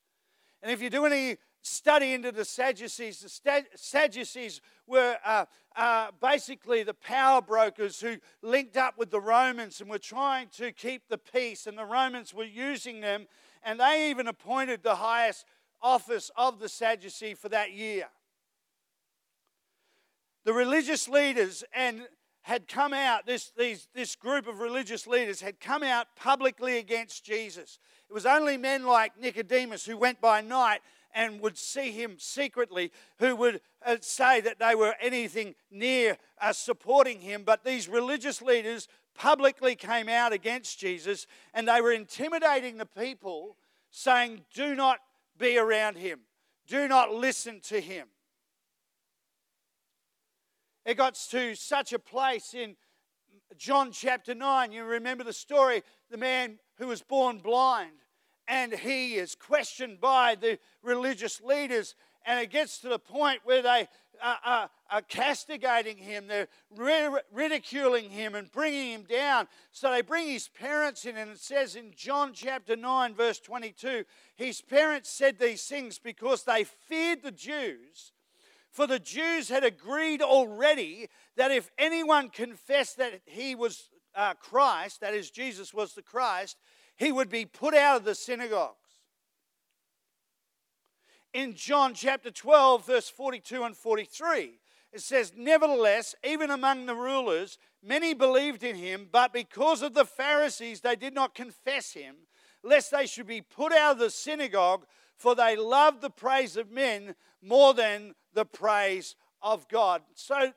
And 0.62 0.70
if 0.70 0.80
you 0.80 0.88
do 0.88 1.04
any 1.04 1.36
study 1.62 2.12
into 2.12 2.30
the 2.30 2.44
Sadducees, 2.44 3.20
the 3.20 3.64
Sadducees 3.74 4.60
were 4.86 5.16
uh, 5.24 5.46
uh, 5.74 6.12
basically 6.22 6.84
the 6.84 6.94
power 6.94 7.42
brokers 7.42 8.00
who 8.00 8.18
linked 8.40 8.76
up 8.76 8.96
with 8.96 9.10
the 9.10 9.20
Romans 9.20 9.80
and 9.80 9.90
were 9.90 9.98
trying 9.98 10.48
to 10.56 10.70
keep 10.70 11.08
the 11.08 11.18
peace, 11.18 11.66
and 11.66 11.76
the 11.76 11.84
Romans 11.84 12.32
were 12.32 12.44
using 12.44 13.00
them 13.00 13.26
and 13.66 13.80
they 13.80 14.08
even 14.08 14.28
appointed 14.28 14.82
the 14.82 14.94
highest 14.94 15.44
office 15.82 16.30
of 16.36 16.60
the 16.60 16.68
Sadducee 16.68 17.34
for 17.34 17.48
that 17.50 17.72
year. 17.72 18.06
The 20.44 20.52
religious 20.52 21.08
leaders 21.08 21.64
and 21.74 22.06
had 22.42 22.68
come 22.68 22.94
out, 22.94 23.26
this, 23.26 23.50
these, 23.58 23.88
this 23.92 24.14
group 24.14 24.46
of 24.46 24.60
religious 24.60 25.08
leaders 25.08 25.40
had 25.40 25.58
come 25.58 25.82
out 25.82 26.06
publicly 26.14 26.78
against 26.78 27.24
Jesus. 27.24 27.80
It 28.08 28.12
was 28.12 28.24
only 28.24 28.56
men 28.56 28.86
like 28.86 29.20
Nicodemus 29.20 29.84
who 29.84 29.96
went 29.96 30.20
by 30.20 30.42
night 30.42 30.78
and 31.12 31.40
would 31.40 31.58
see 31.58 31.90
him 31.90 32.16
secretly 32.18 32.92
who 33.18 33.34
would 33.34 33.60
uh, 33.84 33.96
say 34.00 34.40
that 34.42 34.60
they 34.60 34.76
were 34.76 34.94
anything 35.00 35.56
near 35.72 36.18
uh, 36.40 36.52
supporting 36.52 37.20
him. 37.20 37.42
But 37.44 37.64
these 37.64 37.88
religious 37.88 38.40
leaders 38.40 38.86
publicly 39.16 39.74
came 39.74 40.08
out 40.08 40.32
against 40.32 40.78
Jesus 40.78 41.26
and 41.54 41.68
they 41.68 41.80
were 41.80 41.92
intimidating 41.92 42.76
the 42.76 42.86
people, 42.86 43.56
saying, 43.90 44.42
Do 44.54 44.74
not 44.74 44.98
be 45.38 45.58
around 45.58 45.96
him, 45.96 46.20
do 46.66 46.88
not 46.88 47.12
listen 47.12 47.60
to 47.64 47.80
him. 47.80 48.08
It 50.84 50.96
got 50.96 51.16
to 51.30 51.54
such 51.56 51.92
a 51.92 51.98
place 51.98 52.54
in 52.54 52.76
John 53.56 53.90
chapter 53.90 54.34
9. 54.34 54.70
You 54.70 54.84
remember 54.84 55.24
the 55.24 55.32
story 55.32 55.82
the 56.10 56.16
man 56.16 56.58
who 56.78 56.86
was 56.86 57.02
born 57.02 57.38
blind, 57.38 58.02
and 58.46 58.72
he 58.72 59.16
is 59.16 59.34
questioned 59.34 60.00
by 60.00 60.36
the 60.36 60.58
religious 60.82 61.40
leaders, 61.40 61.96
and 62.26 62.40
it 62.40 62.50
gets 62.50 62.78
to 62.78 62.88
the 62.88 62.98
point 62.98 63.40
where 63.44 63.62
they 63.62 63.88
are, 64.22 64.38
are, 64.44 64.70
are 64.90 65.02
castigating 65.02 65.96
him, 65.96 66.26
they're 66.26 66.48
ridiculing 67.32 68.10
him 68.10 68.34
and 68.34 68.50
bringing 68.50 68.92
him 68.92 69.02
down. 69.02 69.46
So 69.70 69.90
they 69.90 70.02
bring 70.02 70.28
his 70.28 70.48
parents 70.48 71.04
in, 71.04 71.16
and 71.16 71.30
it 71.30 71.40
says 71.40 71.76
in 71.76 71.92
John 71.96 72.32
chapter 72.34 72.76
9, 72.76 73.14
verse 73.14 73.38
22, 73.38 74.04
his 74.34 74.60
parents 74.60 75.08
said 75.08 75.38
these 75.38 75.64
things 75.64 75.98
because 75.98 76.42
they 76.42 76.64
feared 76.64 77.22
the 77.22 77.30
Jews. 77.30 78.12
For 78.70 78.86
the 78.86 78.98
Jews 78.98 79.48
had 79.48 79.64
agreed 79.64 80.20
already 80.20 81.08
that 81.36 81.50
if 81.50 81.70
anyone 81.78 82.28
confessed 82.28 82.98
that 82.98 83.20
he 83.24 83.54
was 83.54 83.88
uh, 84.14 84.34
Christ, 84.34 85.00
that 85.00 85.14
is, 85.14 85.30
Jesus 85.30 85.72
was 85.72 85.94
the 85.94 86.02
Christ, 86.02 86.58
he 86.96 87.12
would 87.12 87.28
be 87.28 87.44
put 87.44 87.74
out 87.74 87.98
of 87.98 88.04
the 88.04 88.14
synagogues 88.14 88.76
in 91.36 91.54
John 91.54 91.92
chapter 91.92 92.30
12, 92.30 92.86
verse 92.86 93.10
42 93.10 93.62
and 93.62 93.76
43. 93.76 94.58
it 94.90 95.02
says, 95.02 95.34
Nevertheless, 95.36 96.14
even 96.24 96.50
among 96.50 96.86
the 96.86 96.94
rulers, 96.94 97.58
many 97.82 98.14
believed 98.14 98.62
in 98.62 98.74
him, 98.74 99.06
but 99.12 99.34
because 99.34 99.82
of 99.82 99.92
the 99.92 100.06
Pharisees, 100.06 100.80
they 100.80 100.96
did 100.96 101.12
not 101.12 101.34
confess 101.34 101.92
him, 101.92 102.16
lest 102.62 102.90
they 102.90 103.04
should 103.04 103.26
be 103.26 103.42
put 103.42 103.70
out 103.70 103.92
of 103.92 103.98
the 103.98 104.08
synagogue, 104.08 104.86
for 105.14 105.34
they 105.34 105.56
loved 105.56 106.00
the 106.00 106.08
praise 106.08 106.56
of 106.56 106.70
men 106.70 107.14
more 107.42 107.74
than 107.74 108.14
the 108.32 108.46
praise 108.46 109.14
of 109.42 109.68
God. 109.68 110.00
So 110.14 110.54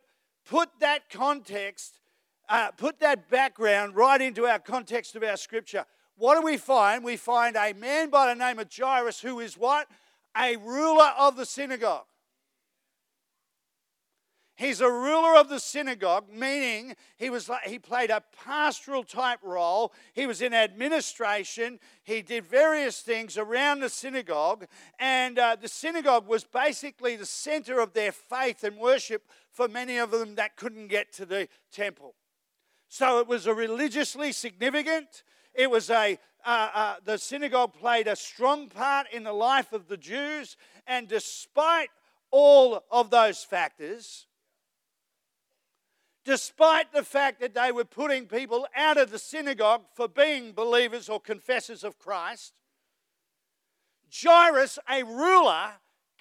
put 0.50 0.70
that 0.80 1.10
context, 1.10 2.00
uh, 2.48 2.72
put 2.72 3.02
that 3.02 3.30
background 3.30 3.98
right 3.98 4.22
into 4.22 4.46
our 4.46 4.60
context 4.60 5.18
of 5.18 5.24
our 5.24 5.36
scripture. 5.36 5.84
What 6.16 6.40
do 6.40 6.42
we 6.42 6.56
find? 6.56 7.04
We 7.04 7.18
find 7.18 7.58
a 7.58 7.74
man 7.74 8.10
by 8.10 8.34
the 8.34 8.40
name 8.40 8.60
of 8.60 8.70
Jairus 8.74 9.20
who 9.20 9.42
is 9.42 9.58
what? 9.58 9.90
A 10.38 10.56
ruler 10.58 11.12
of 11.18 11.36
the 11.36 11.46
synagogue. 11.46 12.06
He's 14.60 14.82
a 14.82 14.92
ruler 14.92 15.38
of 15.38 15.48
the 15.48 15.58
synagogue, 15.58 16.26
meaning 16.30 16.98
he 17.16 17.30
was 17.30 17.48
like, 17.48 17.64
he 17.64 17.80
played 17.80 18.10
a 18.10 18.22
pastoral 18.44 19.06
type 19.06 19.40
role. 19.42 19.94
He 20.12 20.28
was 20.28 20.42
in 20.42 20.54
administration. 20.54 21.80
He 22.04 22.22
did 22.22 22.46
various 22.46 23.00
things 23.00 23.38
around 23.38 23.80
the 23.80 23.88
synagogue, 23.88 24.66
and 25.00 25.40
uh, 25.40 25.56
the 25.56 25.70
synagogue 25.70 26.28
was 26.28 26.44
basically 26.44 27.16
the 27.16 27.26
center 27.26 27.80
of 27.80 27.94
their 27.94 28.12
faith 28.12 28.66
and 28.66 28.76
worship 28.76 29.30
for 29.50 29.70
many 29.70 29.98
of 29.98 30.12
them 30.12 30.36
that 30.36 30.58
couldn't 30.58 30.88
get 30.88 31.14
to 31.14 31.26
the 31.26 31.48
temple. 31.72 32.16
So 32.90 33.20
it 33.20 33.28
was 33.28 33.48
a 33.48 33.54
religiously 33.54 34.34
significant. 34.34 35.24
It 35.54 35.72
was 35.72 35.90
a 35.90 36.20
uh, 36.46 36.70
uh, 36.74 36.96
the 37.04 37.18
synagogue 37.18 37.74
played 37.74 38.08
a 38.08 38.16
strong 38.16 38.70
part 38.70 39.08
in 39.12 39.24
the 39.24 39.34
life 39.34 39.74
of 39.74 39.88
the 39.88 39.98
Jews, 39.98 40.58
and 40.88 41.08
despite 41.08 41.90
all 42.32 42.84
of 42.92 43.10
those 43.10 43.44
factors 43.44 44.28
despite 46.30 46.94
the 46.94 47.04
fact 47.04 47.40
that 47.40 47.56
they 47.56 47.72
were 47.72 47.84
putting 47.84 48.28
people 48.28 48.68
out 48.76 48.98
of 48.98 49.10
the 49.10 49.18
synagogue 49.18 49.82
for 49.96 50.08
being 50.08 50.52
believers 50.52 51.10
or 51.10 51.20
confessors 51.20 51.84
of 51.84 51.98
Christ, 51.98 52.54
Jairus, 54.14 54.78
a 54.88 55.04
ruler, 55.04 55.72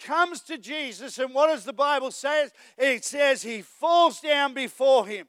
comes 0.01 0.41
to 0.43 0.57
Jesus, 0.57 1.19
and 1.19 1.35
what 1.35 1.49
does 1.49 1.65
the 1.65 1.75
Bible 1.75 2.11
say? 2.11 2.49
It 2.79 3.05
says 3.05 3.43
he 3.43 3.61
falls 3.61 4.21
down 4.21 4.55
before 4.55 5.07
him. 5.07 5.27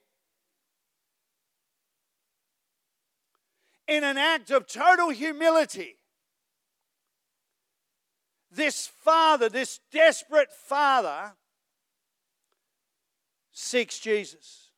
In 3.89 4.03
an 4.03 4.19
act 4.19 4.51
of 4.51 4.67
total 4.67 5.09
humility, 5.09 5.95
this 8.51 8.85
father, 8.85 9.49
this 9.49 9.79
desperate 9.91 10.51
father, 10.51 11.33
seeks 13.51 13.97
Jesus. 13.97 14.69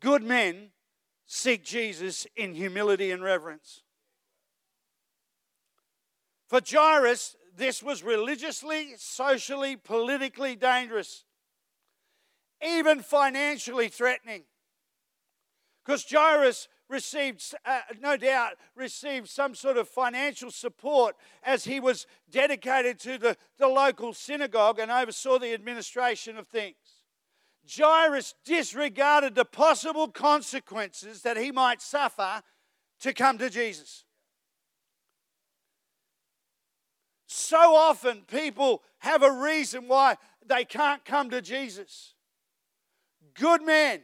Good 0.00 0.22
men 0.22 0.72
seek 1.24 1.64
Jesus 1.64 2.26
in 2.36 2.54
humility 2.54 3.10
and 3.10 3.22
reverence. 3.22 3.82
For 6.48 6.60
Jairus, 6.62 7.34
this 7.56 7.82
was 7.82 8.02
religiously, 8.02 8.92
socially, 8.98 9.76
politically 9.76 10.54
dangerous, 10.54 11.24
even 12.62 13.00
financially 13.00 13.88
threatening. 13.88 14.42
Because 15.84 16.04
Jairus 16.08 16.68
received, 16.88 17.54
uh, 17.64 17.80
no 18.00 18.16
doubt, 18.16 18.52
received 18.76 19.28
some 19.28 19.54
sort 19.54 19.76
of 19.76 19.88
financial 19.88 20.50
support 20.50 21.16
as 21.42 21.64
he 21.64 21.80
was 21.80 22.06
dedicated 22.30 23.00
to 23.00 23.18
the, 23.18 23.36
the 23.58 23.66
local 23.66 24.12
synagogue 24.12 24.78
and 24.78 24.90
oversaw 24.90 25.38
the 25.38 25.54
administration 25.54 26.36
of 26.36 26.46
things. 26.46 26.76
Jairus 27.68 28.34
disregarded 28.44 29.34
the 29.34 29.44
possible 29.44 30.08
consequences 30.08 31.22
that 31.22 31.36
he 31.36 31.50
might 31.50 31.80
suffer 31.80 32.42
to 33.00 33.12
come 33.12 33.38
to 33.38 33.50
Jesus. 33.50 34.04
So 37.26 37.56
often, 37.56 38.22
people 38.22 38.82
have 38.98 39.22
a 39.22 39.32
reason 39.32 39.88
why 39.88 40.16
they 40.46 40.64
can't 40.64 41.04
come 41.04 41.30
to 41.30 41.40
Jesus. 41.40 42.14
Good 43.34 43.62
men 43.62 44.02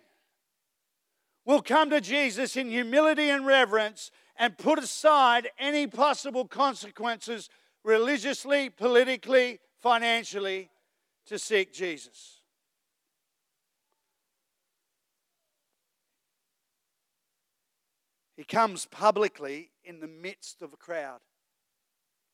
will 1.49 1.63
come 1.63 1.89
to 1.89 1.99
Jesus 1.99 2.59
in 2.59 2.69
humility 2.69 3.31
and 3.31 3.47
reverence 3.47 4.11
and 4.37 4.59
put 4.59 4.79
aside 4.79 5.49
any 5.59 5.87
possible 5.87 6.47
consequences 6.47 7.49
religiously, 7.83 8.69
politically, 8.69 9.59
financially 9.81 10.69
to 11.25 11.39
seek 11.39 11.73
Jesus. 11.73 12.43
He 18.37 18.45
comes 18.45 18.85
publicly 18.85 19.71
in 19.83 20.01
the 20.01 20.07
midst 20.07 20.61
of 20.61 20.75
a 20.75 20.77
crowd. 20.77 21.21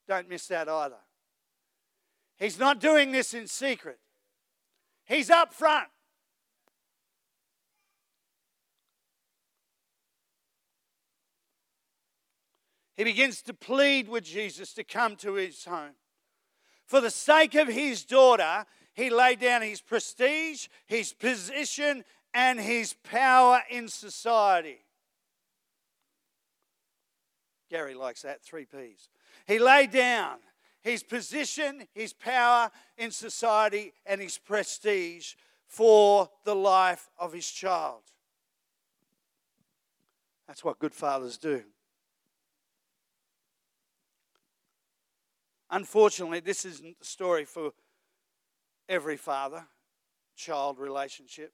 Don't 0.09 0.29
miss 0.29 0.49
that 0.49 0.69
either. 0.69 0.99
He's 2.37 2.59
not 2.59 2.81
doing 2.81 3.13
this 3.13 3.33
in 3.33 3.47
secret, 3.47 4.01
he's 5.05 5.31
up 5.31 5.55
front. 5.55 5.87
He 12.97 13.05
begins 13.05 13.43
to 13.43 13.55
plead 13.55 14.09
with 14.09 14.25
Jesus 14.25 14.73
to 14.75 14.85
come 14.85 15.17
to 15.17 15.35
his 15.35 15.65
home. 15.65 15.95
For 16.87 17.01
the 17.01 17.11
sake 17.11 17.55
of 17.55 17.69
his 17.69 18.05
daughter, 18.05 18.67
he 18.93 19.11
laid 19.11 19.41
down 19.41 19.63
his 19.63 19.81
prestige, 19.81 20.69
his 20.87 21.13
position, 21.13 22.05
and 22.33 22.61
his 22.61 22.95
power 23.03 23.63
in 23.71 23.89
society. 23.89 24.85
Gary 27.71 27.95
likes 27.95 28.23
that, 28.23 28.43
three 28.43 28.67
P's. 28.67 29.09
He 29.47 29.59
laid 29.59 29.91
down 29.91 30.37
his 30.81 31.03
position, 31.03 31.89
his 31.95 32.13
power 32.13 32.71
in 32.97 33.11
society, 33.11 33.93
and 34.07 34.21
his 34.21 34.39
prestige 34.39 35.35
for 35.67 36.31
the 36.45 36.55
life 36.55 37.09
of 37.19 37.33
his 37.33 37.51
child. 37.51 38.03
That's 40.47 40.63
what 40.63 40.79
good 40.79 40.95
fathers 40.95 41.39
do. 41.39 41.65
Unfortunately, 45.75 46.39
this 46.39 46.65
isn't 46.65 47.01
the 47.01 47.05
story 47.05 47.45
for 47.45 47.73
every 48.89 49.17
father 49.17 49.67
child 50.37 50.79
relationship. 50.79 51.53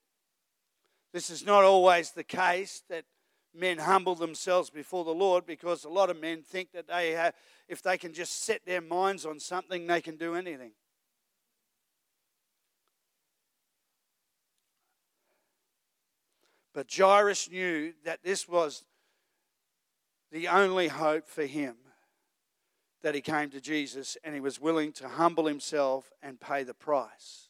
This 1.15 1.31
is 1.31 1.47
not 1.47 1.65
always 1.65 2.11
the 2.11 2.23
case 2.23 2.83
that 2.91 3.07
men 3.55 3.79
humble 3.79 4.15
themselves 4.15 4.69
before 4.69 5.05
the 5.05 5.15
Lord 5.15 5.47
because 5.47 5.85
a 5.85 5.89
lot 5.89 6.11
of 6.11 6.21
men 6.21 6.43
think 6.43 6.73
that 6.73 6.87
they 6.87 7.13
have, 7.13 7.33
if 7.67 7.81
they 7.81 7.97
can 7.97 8.13
just 8.13 8.45
set 8.45 8.61
their 8.67 8.83
minds 8.83 9.25
on 9.25 9.41
something, 9.41 9.87
they 9.87 10.03
can 10.03 10.19
do 10.19 10.35
anything. 10.35 10.73
But 16.75 16.93
Jairus 16.95 17.51
knew 17.51 17.95
that 18.05 18.23
this 18.23 18.47
was 18.47 18.85
the 20.31 20.49
only 20.49 20.89
hope 20.89 21.27
for 21.27 21.47
him 21.47 21.77
that 23.03 23.15
he 23.15 23.21
came 23.21 23.51
to 23.51 23.61
Jesus 23.61 24.17
and 24.25 24.35
he 24.35 24.41
was 24.41 24.61
willing 24.61 24.93
to 24.93 25.09
humble 25.09 25.47
himself 25.47 26.13
and 26.23 26.41
pay 26.41 26.63
the 26.63 26.75
price. 26.75 27.49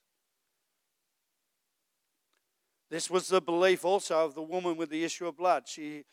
This 2.90 3.08
was 3.08 3.28
the 3.28 3.40
belief 3.40 3.84
also 3.84 4.24
of 4.24 4.34
the 4.34 4.42
woman 4.42 4.76
with 4.76 4.90
the 4.90 5.04
issue 5.04 5.26
of 5.26 5.36
blood. 5.36 5.64
She 5.66 6.04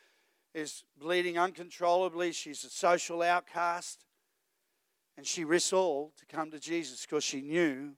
is 0.54 0.84
bleeding 1.00 1.38
uncontrollably, 1.38 2.32
she's 2.32 2.64
a 2.64 2.70
social 2.70 3.22
outcast, 3.22 4.06
and 5.18 5.26
she 5.26 5.44
risks 5.44 5.74
all 5.74 6.14
to 6.18 6.26
come 6.26 6.52
to 6.52 6.60
Jesus 6.60 7.06
because 7.06 7.24
she 7.24 7.42
knew 7.42 7.94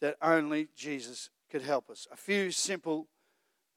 that 0.00 0.16
only 0.20 0.68
Jesus 0.76 1.30
could 1.50 1.62
help 1.62 1.90
us. 1.90 2.06
A 2.12 2.16
few 2.16 2.50
simple 2.50 3.08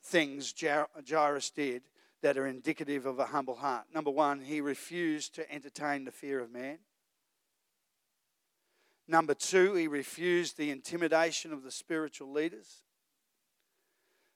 things 0.04 0.54
Jairus 0.60 1.52
did 1.52 1.84
that 2.22 2.38
are 2.38 2.48
indicative 2.48 3.06
of 3.06 3.20
a 3.20 3.26
humble 3.26 3.56
heart. 3.56 3.86
Number 3.94 4.12
one, 4.12 4.42
he 4.42 4.62
refused 4.62 5.36
to 5.36 5.52
entertain 5.52 6.04
the 6.04 6.12
fear 6.12 6.40
of 6.40 6.52
man. 6.52 6.80
Number 9.10 9.34
two, 9.34 9.74
he 9.74 9.88
refused 9.88 10.56
the 10.56 10.70
intimidation 10.70 11.52
of 11.52 11.64
the 11.64 11.72
spiritual 11.72 12.32
leaders. 12.32 12.84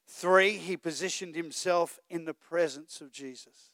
Three, 0.08 0.58
he 0.58 0.78
positioned 0.78 1.36
himself 1.36 2.00
in 2.10 2.26
the 2.26 2.34
presence 2.34 3.00
of 3.00 3.12
Jesus. 3.12 3.70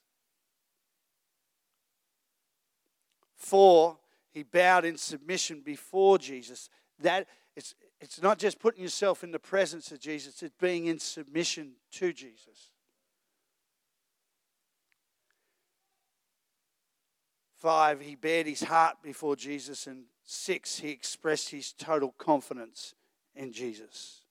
Four, 3.38 3.98
he 4.32 4.44
bowed 4.44 4.84
in 4.84 4.98
submission 4.98 5.62
before 5.62 6.18
Jesus. 6.18 6.70
That 7.00 7.28
it's, 7.56 7.76
it's 8.02 8.22
not 8.22 8.38
just 8.38 8.60
putting 8.60 8.84
yourself 8.84 9.24
in 9.24 9.32
the 9.32 9.40
presence 9.40 9.94
of 9.94 10.02
Jesus, 10.02 10.44
it's 10.44 10.56
being 10.60 10.88
in 10.88 11.00
submission 11.00 11.76
to 11.94 12.12
Jesus. 12.12 12.72
Five, 17.60 18.00
he 18.00 18.16
bared 18.16 18.48
his 18.48 18.64
heart 18.64 18.98
before 19.04 19.36
Jesus 19.36 19.86
and 19.86 20.06
6, 20.24 20.80
he 20.80 20.92
expressed 20.92 21.50
his 21.50 21.74
total 21.74 22.14
confidence 22.18 22.96
in 23.36 23.52
Jesus. 23.52 24.22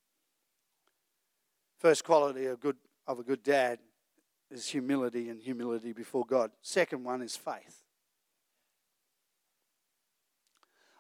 First 1.77 2.05
quality 2.05 2.47
of, 2.47 2.59
good, 2.59 2.77
of 3.07 3.19
a 3.19 3.23
good 3.23 3.43
dad 3.43 3.81
is 4.51 4.67
humility 4.69 5.29
and 5.29 5.43
humility 5.43 5.93
before 5.93 6.25
God. 6.25 6.53
Second 6.63 7.05
one 7.05 7.21
is 7.21 7.37
faith. 7.37 7.83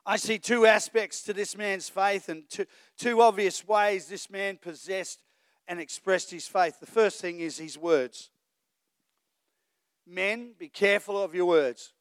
I 0.05 0.17
see 0.17 0.39
two 0.39 0.67
aspects 0.67 1.23
to 1.23 1.33
this 1.33 1.57
man's 1.57 1.89
faith 1.89 2.29
and 2.29 2.49
two, 2.49 2.67
two 2.99 3.23
obvious 3.23 3.67
ways 3.67 4.07
this 4.07 4.29
man 4.29 4.59
possessed 4.59 5.23
and 5.67 5.81
expressed 5.81 6.31
his 6.31 6.47
faith. 6.47 6.79
The 6.79 6.87
first 6.87 7.23
thing 7.23 7.41
is 7.41 7.57
his 7.57 7.79
words. 7.79 8.31
Men, 10.07 10.53
be 10.59 10.69
careful 10.69 11.23
of 11.23 11.35
your 11.35 11.47
words. 11.47 11.93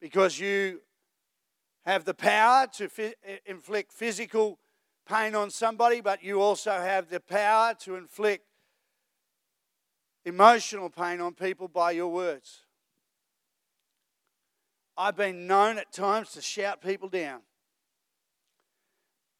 Because 0.00 0.38
you 0.38 0.80
have 1.84 2.04
the 2.04 2.14
power 2.14 2.66
to 2.74 2.88
inflict 3.46 3.92
physical 3.92 4.58
pain 5.06 5.34
on 5.34 5.50
somebody, 5.50 6.00
but 6.00 6.22
you 6.22 6.40
also 6.40 6.72
have 6.72 7.10
the 7.10 7.20
power 7.20 7.74
to 7.80 7.96
inflict 7.96 8.44
emotional 10.24 10.90
pain 10.90 11.20
on 11.20 11.34
people 11.34 11.68
by 11.68 11.90
your 11.90 12.08
words. 12.08 12.60
I've 14.96 15.16
been 15.16 15.46
known 15.46 15.78
at 15.78 15.92
times 15.92 16.32
to 16.32 16.42
shout 16.42 16.82
people 16.82 17.08
down 17.08 17.40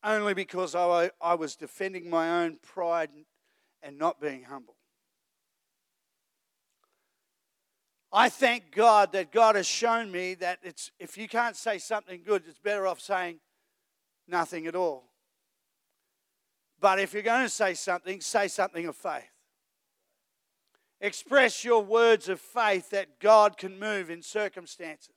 only 0.02 0.34
because 0.34 0.74
I, 0.74 1.10
I 1.20 1.34
was 1.34 1.56
defending 1.56 2.08
my 2.08 2.42
own 2.42 2.58
pride 2.62 3.10
and 3.82 3.98
not 3.98 4.20
being 4.20 4.44
humble. 4.44 4.76
I 8.12 8.28
thank 8.28 8.72
God 8.72 9.12
that 9.12 9.30
God 9.30 9.54
has 9.54 9.66
shown 9.66 10.10
me 10.10 10.34
that 10.34 10.58
it's, 10.62 10.90
if 10.98 11.16
you 11.16 11.28
can't 11.28 11.56
say 11.56 11.78
something 11.78 12.22
good, 12.26 12.42
it's 12.48 12.58
better 12.58 12.86
off 12.86 13.00
saying 13.00 13.38
nothing 14.26 14.66
at 14.66 14.74
all. 14.74 15.04
But 16.80 16.98
if 16.98 17.12
you're 17.12 17.22
going 17.22 17.44
to 17.44 17.48
say 17.48 17.74
something, 17.74 18.20
say 18.20 18.48
something 18.48 18.86
of 18.86 18.96
faith. 18.96 19.30
Express 21.00 21.64
your 21.64 21.82
words 21.82 22.28
of 22.28 22.40
faith 22.40 22.90
that 22.90 23.20
God 23.20 23.56
can 23.56 23.78
move 23.78 24.10
in 24.10 24.22
circumstances. 24.22 25.14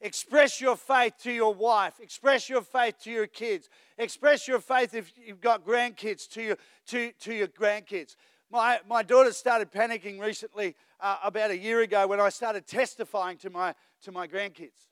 Express 0.00 0.60
your 0.60 0.76
faith 0.76 1.14
to 1.22 1.32
your 1.32 1.52
wife. 1.52 2.00
Express 2.00 2.48
your 2.48 2.62
faith 2.62 2.94
to 3.02 3.10
your 3.10 3.26
kids. 3.26 3.68
Express 3.98 4.48
your 4.48 4.60
faith 4.60 4.94
if 4.94 5.12
you've 5.16 5.42
got 5.42 5.66
grandkids 5.66 6.28
to 6.30 6.42
your, 6.42 6.56
to, 6.86 7.12
to 7.20 7.34
your 7.34 7.48
grandkids. 7.48 8.16
My, 8.50 8.80
my 8.88 9.02
daughter 9.02 9.32
started 9.32 9.70
panicking 9.70 10.20
recently, 10.20 10.74
uh, 11.00 11.18
about 11.22 11.50
a 11.50 11.58
year 11.58 11.80
ago, 11.80 12.06
when 12.06 12.20
I 12.20 12.30
started 12.30 12.66
testifying 12.66 13.38
to 13.38 13.50
my, 13.50 13.74
to 14.02 14.12
my 14.12 14.26
grandkids. 14.26 14.88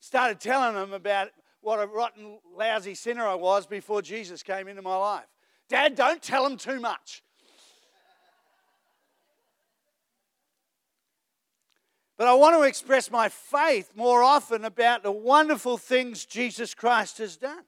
Started 0.00 0.38
telling 0.38 0.74
them 0.74 0.92
about 0.92 1.30
what 1.62 1.82
a 1.82 1.86
rotten, 1.86 2.38
lousy 2.54 2.94
sinner 2.94 3.26
I 3.26 3.34
was 3.34 3.66
before 3.66 4.02
Jesus 4.02 4.42
came 4.42 4.68
into 4.68 4.82
my 4.82 4.96
life. 4.96 5.26
Dad, 5.68 5.96
don't 5.96 6.22
tell 6.22 6.44
them 6.44 6.58
too 6.58 6.78
much. 6.78 7.22
But 12.18 12.28
I 12.28 12.34
want 12.34 12.56
to 12.56 12.62
express 12.62 13.10
my 13.10 13.28
faith 13.28 13.92
more 13.94 14.22
often 14.22 14.64
about 14.64 15.02
the 15.02 15.12
wonderful 15.12 15.76
things 15.76 16.24
Jesus 16.24 16.74
Christ 16.74 17.18
has 17.18 17.36
done. 17.36 17.64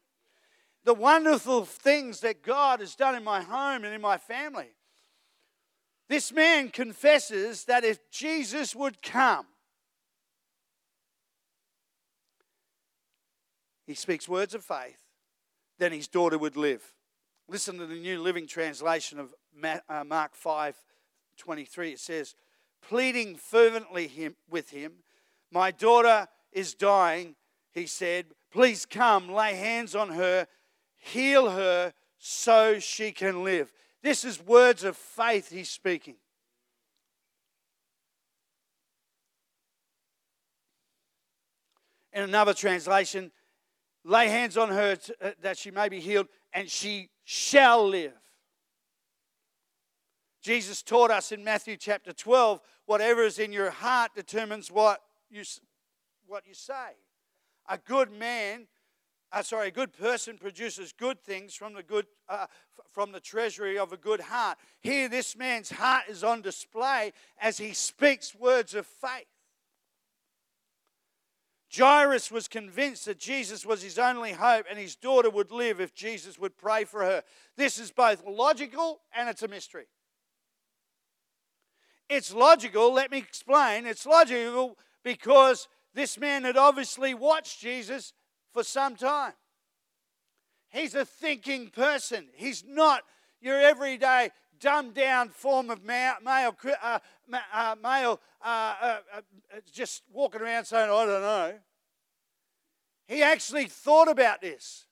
The 0.89 0.95
wonderful 0.95 1.67
things 1.67 2.21
that 2.21 2.43
God 2.43 2.81
has 2.81 2.95
done 2.95 3.15
in 3.15 3.23
my 3.23 3.43
home 3.43 3.85
and 3.85 3.93
in 3.93 4.01
my 4.01 4.17
family. 4.17 4.71
This 6.09 6.33
man 6.33 6.71
confesses 6.71 7.65
that 7.65 7.85
if 7.85 8.11
Jesus 8.11 8.75
would 8.75 9.03
come, 9.03 9.45
he 13.87 13.93
speaks 13.93 14.27
words 14.27 14.55
of 14.55 14.65
faith, 14.65 14.97
then 15.79 15.93
his 15.93 16.09
daughter 16.09 16.39
would 16.39 16.57
live. 16.57 16.95
Listen 17.49 17.77
to 17.77 17.85
the 17.85 18.01
New 18.01 18.23
Living 18.23 18.47
Translation 18.47 19.19
of 19.19 19.35
uh, 19.63 20.05
Mark 20.05 20.35
5 20.35 20.75
23. 21.37 21.93
It 21.93 22.01
says, 22.01 22.35
pleading 22.81 23.37
fervently 23.37 24.07
him, 24.07 24.37
with 24.49 24.71
him. 24.71 24.93
My 25.53 25.71
daughter 25.71 26.29
is 26.51 26.73
dying, 26.73 27.35
he 27.75 27.85
said. 27.85 28.29
Please 28.51 28.87
come, 28.87 29.29
lay 29.29 29.55
hands 29.55 29.95
on 29.95 30.09
her, 30.13 30.47
heal 30.99 31.51
her 31.51 31.93
so 32.19 32.79
she 32.79 33.13
can 33.13 33.45
live. 33.45 33.73
This 34.03 34.25
is 34.25 34.45
words 34.45 34.85
of 34.85 34.97
faith 34.97 35.51
he's 35.51 35.71
speaking. 35.71 36.17
In 42.13 42.23
another 42.23 42.55
translation, 42.55 43.31
lay 44.05 44.29
hands 44.29 44.57
on 44.57 44.71
her 44.71 44.97
uh, 45.21 45.31
that 45.43 45.59
she 45.59 45.71
may 45.71 45.89
be 45.89 46.01
healed, 46.01 46.27
and 46.53 46.69
she 46.69 47.11
shall 47.25 47.87
live. 47.87 48.15
Jesus 50.43 50.83
taught 50.83 51.11
us 51.11 51.31
in 51.33 51.45
Matthew 51.45 51.77
chapter 51.77 52.13
12 52.13 52.61
whatever 52.89 53.23
is 53.23 53.39
in 53.39 53.53
your 53.53 53.71
heart 53.71 54.13
determines 54.15 54.71
what 54.71 55.03
you, 55.29 55.43
what 56.27 56.47
you 56.47 56.55
say. 56.55 56.97
A 57.69 57.77
good 57.77 58.11
man, 58.11 58.67
uh, 59.33 59.43
sorry, 59.43 59.69
a 59.69 59.73
good 59.73 59.93
person 59.93 60.39
produces 60.39 60.93
good 60.93 61.23
things 61.23 61.55
from 61.55 61.75
the 61.75 61.83
good 61.83 62.07
uh, 62.29 62.47
from 62.91 63.13
the 63.13 63.21
treasury 63.21 63.79
of 63.79 63.93
a 63.93 63.97
good 63.97 64.21
heart. 64.21 64.59
Here, 64.81 65.09
this 65.09 65.37
man's 65.37 65.71
heart 65.71 66.05
is 66.09 66.25
on 66.25 66.41
display 66.41 67.13
as 67.39 67.59
he 67.59 67.73
speaks 67.75 68.35
words 68.35 68.75
of 68.75 68.87
faith. 68.87 69.27
Jairus 71.77 72.31
was 72.31 72.49
convinced 72.49 73.05
that 73.05 73.19
Jesus 73.19 73.67
was 73.67 73.83
his 73.83 73.99
only 73.99 74.33
hope 74.33 74.65
and 74.71 74.79
his 74.79 74.97
daughter 74.97 75.29
would 75.29 75.53
live 75.53 75.81
if 75.81 75.95
Jesus 75.95 76.39
would 76.39 76.57
pray 76.57 76.85
for 76.85 77.05
her. 77.05 77.23
This 77.57 77.79
is 77.79 77.91
both 77.91 78.25
logical 78.27 79.01
and 79.15 79.29
it's 79.29 79.43
a 79.43 79.49
mystery. 79.49 79.87
It's 82.09 82.33
logical. 82.33 82.93
Let 82.95 83.11
me 83.11 83.19
explain. 83.19 83.85
It's 83.85 84.07
logical 84.07 84.79
because 85.05 85.69
this 85.95 86.19
man 86.19 86.45
had 86.45 86.57
obviously 86.57 87.13
watched 87.13 87.61
Jesus 87.61 88.15
for 88.53 88.63
some 88.63 88.97
time. 88.97 89.33
He's 90.71 90.95
a 90.95 91.05
thinking 91.05 91.69
person. 91.69 92.29
He's 92.35 92.65
not 92.67 93.03
your 93.41 93.59
everyday 93.59 94.31
dumbed 94.61 94.95
down 94.95 95.29
form 95.29 95.71
of 95.71 95.85
male, 95.85 96.15
male, 96.25 96.57
uh, 96.83 96.99
uh, 97.53 97.77
male 97.83 98.21
uh, 98.43 98.75
uh, 98.81 98.99
uh, 99.17 99.21
just 99.73 100.03
walking 100.13 100.41
around 100.41 100.65
saying, 100.65 100.91
I 100.91 101.07
don't 101.07 101.23
know. 101.23 101.55
He 103.07 103.23
actually 103.23 103.67
thought 103.67 104.09
about 104.09 104.41
this. 104.41 104.87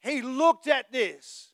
He 0.00 0.22
looked 0.22 0.66
at 0.66 0.90
this. 0.90 1.51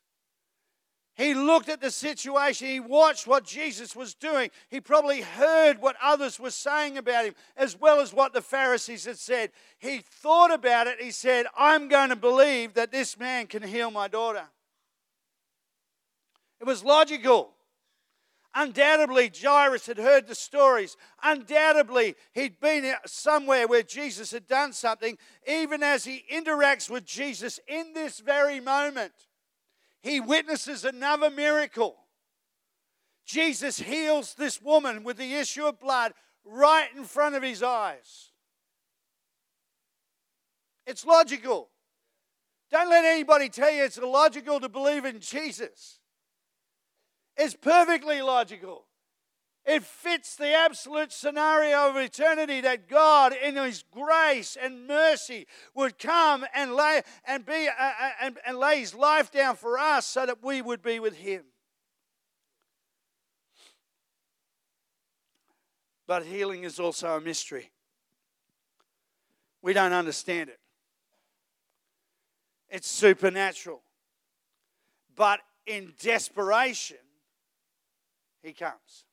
He 1.18 1.34
looked 1.34 1.68
at 1.68 1.80
the 1.80 1.90
situation. 1.90 2.68
He 2.68 2.78
watched 2.78 3.26
what 3.26 3.44
Jesus 3.44 3.96
was 3.96 4.14
doing. 4.14 4.50
He 4.70 4.80
probably 4.80 5.20
heard 5.20 5.82
what 5.82 5.96
others 6.00 6.38
were 6.38 6.52
saying 6.52 6.96
about 6.96 7.24
him, 7.24 7.34
as 7.56 7.78
well 7.78 8.00
as 8.00 8.14
what 8.14 8.32
the 8.32 8.40
Pharisees 8.40 9.04
had 9.04 9.18
said. 9.18 9.50
He 9.80 9.98
thought 9.98 10.54
about 10.54 10.86
it. 10.86 11.00
He 11.00 11.10
said, 11.10 11.46
I'm 11.58 11.88
going 11.88 12.10
to 12.10 12.16
believe 12.16 12.74
that 12.74 12.92
this 12.92 13.18
man 13.18 13.48
can 13.48 13.64
heal 13.64 13.90
my 13.90 14.06
daughter. 14.06 14.44
It 16.60 16.66
was 16.68 16.84
logical. 16.84 17.50
Undoubtedly, 18.54 19.32
Jairus 19.42 19.86
had 19.86 19.98
heard 19.98 20.28
the 20.28 20.36
stories. 20.36 20.96
Undoubtedly, 21.24 22.14
he'd 22.32 22.60
been 22.60 22.94
somewhere 23.06 23.66
where 23.66 23.82
Jesus 23.82 24.30
had 24.30 24.46
done 24.46 24.72
something, 24.72 25.18
even 25.48 25.82
as 25.82 26.04
he 26.04 26.24
interacts 26.32 26.88
with 26.88 27.04
Jesus 27.04 27.58
in 27.66 27.92
this 27.92 28.20
very 28.20 28.60
moment 28.60 29.12
he 30.08 30.20
witnesses 30.20 30.84
another 30.84 31.28
miracle. 31.28 31.96
Jesus 33.26 33.78
heals 33.78 34.34
this 34.34 34.60
woman 34.60 35.04
with 35.04 35.18
the 35.18 35.34
issue 35.34 35.66
of 35.66 35.78
blood 35.78 36.14
right 36.44 36.88
in 36.96 37.04
front 37.04 37.34
of 37.34 37.42
his 37.42 37.62
eyes. 37.62 38.30
It's 40.86 41.04
logical. 41.04 41.68
Don't 42.70 42.88
let 42.88 43.04
anybody 43.04 43.50
tell 43.50 43.70
you 43.70 43.84
it's 43.84 43.98
illogical 43.98 44.60
to 44.60 44.68
believe 44.68 45.04
in 45.04 45.20
Jesus. 45.20 45.98
It's 47.36 47.54
perfectly 47.54 48.22
logical. 48.22 48.87
It 49.68 49.84
fits 49.84 50.34
the 50.34 50.54
absolute 50.54 51.12
scenario 51.12 51.90
of 51.90 51.96
eternity 51.96 52.62
that 52.62 52.88
God, 52.88 53.34
in 53.34 53.54
His 53.56 53.84
grace 53.92 54.56
and 54.58 54.86
mercy, 54.86 55.46
would 55.74 55.98
come 55.98 56.46
and 56.54 56.72
lay 56.72 57.02
and 57.26 57.44
be 57.44 57.68
uh, 57.68 57.72
uh, 57.78 58.10
and, 58.22 58.38
and 58.46 58.56
lay 58.56 58.80
His 58.80 58.94
life 58.94 59.30
down 59.30 59.56
for 59.56 59.78
us, 59.78 60.06
so 60.06 60.24
that 60.24 60.42
we 60.42 60.62
would 60.62 60.80
be 60.80 61.00
with 61.00 61.16
Him. 61.16 61.42
But 66.06 66.24
healing 66.24 66.64
is 66.64 66.80
also 66.80 67.14
a 67.18 67.20
mystery. 67.20 67.70
We 69.60 69.74
don't 69.74 69.92
understand 69.92 70.48
it. 70.48 70.60
It's 72.70 72.88
supernatural. 72.88 73.82
But 75.14 75.40
in 75.66 75.92
desperation, 76.00 76.96
He 78.42 78.54
comes. 78.54 79.04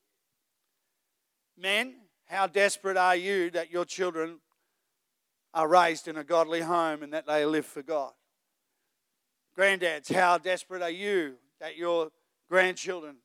Men, 1.56 1.94
how 2.26 2.46
desperate 2.46 2.96
are 2.96 3.16
you 3.16 3.50
that 3.50 3.70
your 3.70 3.84
children 3.84 4.40
are 5.54 5.68
raised 5.68 6.06
in 6.08 6.16
a 6.16 6.24
godly 6.24 6.60
home 6.60 7.02
and 7.02 7.12
that 7.12 7.26
they 7.26 7.46
live 7.46 7.66
for 7.66 7.82
God? 7.82 8.12
Granddads, 9.56 10.12
how 10.12 10.36
desperate 10.36 10.82
are 10.82 10.90
you 10.90 11.36
that 11.60 11.76
your 11.76 12.10
grandchildren 12.50 13.16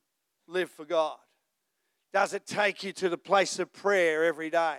live 0.46 0.70
for 0.70 0.84
God? 0.84 1.18
Does 2.12 2.32
it 2.32 2.46
take 2.46 2.82
you 2.82 2.92
to 2.94 3.08
the 3.08 3.18
place 3.18 3.58
of 3.58 3.72
prayer 3.72 4.24
every 4.24 4.50
day? 4.50 4.78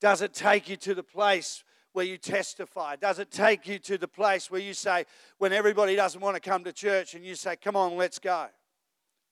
Does 0.00 0.22
it 0.22 0.32
take 0.32 0.68
you 0.68 0.76
to 0.76 0.94
the 0.94 1.02
place 1.02 1.64
where 1.92 2.04
you 2.04 2.18
testify? 2.18 2.94
Does 2.96 3.18
it 3.18 3.30
take 3.30 3.66
you 3.66 3.78
to 3.80 3.98
the 3.98 4.06
place 4.06 4.50
where 4.50 4.60
you 4.60 4.74
say, 4.74 5.04
when 5.38 5.52
everybody 5.52 5.96
doesn't 5.96 6.20
want 6.20 6.36
to 6.36 6.40
come 6.40 6.62
to 6.64 6.72
church, 6.72 7.14
and 7.14 7.24
you 7.24 7.34
say, 7.34 7.56
Come 7.56 7.74
on, 7.74 7.96
let's 7.96 8.18
go, 8.18 8.46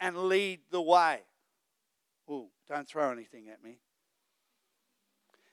and 0.00 0.16
lead 0.28 0.60
the 0.70 0.82
way? 0.82 1.20
Oh, 2.28 2.48
don't 2.68 2.88
throw 2.88 3.10
anything 3.10 3.48
at 3.48 3.62
me. 3.62 3.78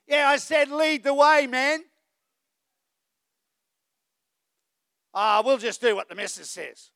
Yeah, 0.08 0.28
I 0.28 0.38
said, 0.38 0.69
lead 0.69 1.04
the 1.04 1.13
way, 1.13 1.47
man. 1.47 1.84
Ah, 5.13 5.41
we'll 5.45 5.58
just 5.58 5.82
do 5.82 5.95
what 5.95 6.10
the 6.10 6.15
missus 6.15 6.49
says. 6.49 6.89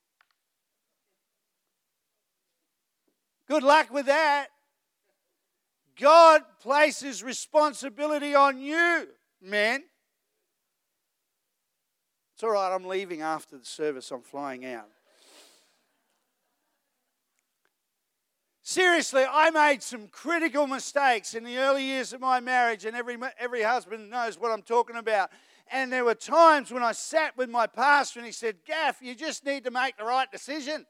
Good 3.48 3.64
luck 3.64 3.92
with 3.92 4.08
that. 4.08 4.48
God 6.00 6.42
places 6.62 7.24
responsibility 7.24 8.36
on 8.36 8.60
you, 8.60 9.08
man. 9.42 9.84
It's 12.34 12.44
all 12.44 12.52
right, 12.52 12.74
I'm 12.74 12.86
leaving 12.86 13.22
after 13.22 13.58
the 13.58 13.66
service, 13.66 14.12
I'm 14.12 14.22
flying 14.22 14.66
out. 14.66 14.90
Seriously, 18.70 19.24
I 19.26 19.50
made 19.50 19.82
some 19.82 20.10
critical 20.10 20.68
mistakes 20.68 21.36
in 21.36 21.46
the 21.46 21.58
early 21.58 21.86
years 21.86 22.12
of 22.12 22.20
my 22.20 22.42
marriage, 22.42 22.84
and 22.84 22.98
every, 22.98 23.16
every 23.40 23.64
husband 23.64 24.10
knows 24.10 24.38
what 24.38 24.52
I'm 24.52 24.62
talking 24.62 24.98
about. 24.98 25.30
And 25.72 25.90
there 25.90 26.04
were 26.04 26.16
times 26.16 26.70
when 26.70 26.84
I 26.84 26.92
sat 26.92 27.38
with 27.38 27.50
my 27.50 27.66
pastor 27.66 28.20
and 28.20 28.26
he 28.26 28.34
said, 28.34 28.58
Gaff, 28.66 28.98
you 29.02 29.16
just 29.16 29.46
need 29.46 29.64
to 29.64 29.72
make 29.72 29.96
the 29.96 30.04
right 30.04 30.30
decision. 30.30 30.86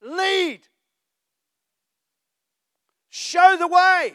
Lead. 0.00 0.60
Show 3.10 3.56
the 3.58 3.68
way. 3.68 4.14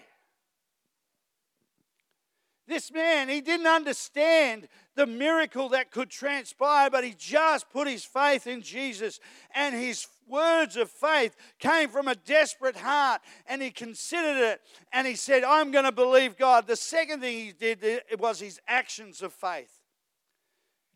This 2.67 2.91
man, 2.91 3.30
he 3.30 3.39
didn't 3.39 3.67
understand 3.67 4.67
the 4.96 5.06
miracle 5.06 5.70
that 5.70 5.91
could 5.91 6.10
transpire, 6.10 6.89
but 6.89 7.04
he 7.04 7.13
just 7.15 7.70
put 7.70 7.88
his 7.88 8.04
faith 8.04 8.48
in 8.48 8.63
Jesus. 8.63 9.20
And 9.54 9.76
his 9.76 10.08
words 10.27 10.75
of 10.75 10.89
faith 10.89 11.35
came 11.59 11.89
from 11.89 12.07
a 12.07 12.15
desperate 12.15 12.77
heart. 12.77 13.21
And 13.47 13.61
he 13.61 13.71
considered 13.71 14.37
it 14.37 14.61
and 14.91 15.07
he 15.07 15.15
said, 15.15 15.43
I'm 15.43 15.71
going 15.71 15.85
to 15.85 15.91
believe 15.91 16.37
God. 16.37 16.67
The 16.67 16.75
second 16.75 17.21
thing 17.21 17.37
he 17.37 17.51
did 17.51 18.01
was 18.19 18.39
his 18.39 18.59
actions 18.67 19.21
of 19.21 19.33
faith. 19.33 19.79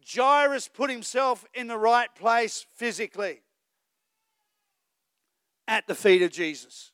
Jairus 0.07 0.67
put 0.67 0.89
himself 0.89 1.45
in 1.53 1.67
the 1.67 1.77
right 1.77 2.13
place 2.15 2.65
physically 2.75 3.41
at 5.67 5.87
the 5.87 5.95
feet 5.95 6.21
of 6.21 6.31
Jesus. 6.31 6.91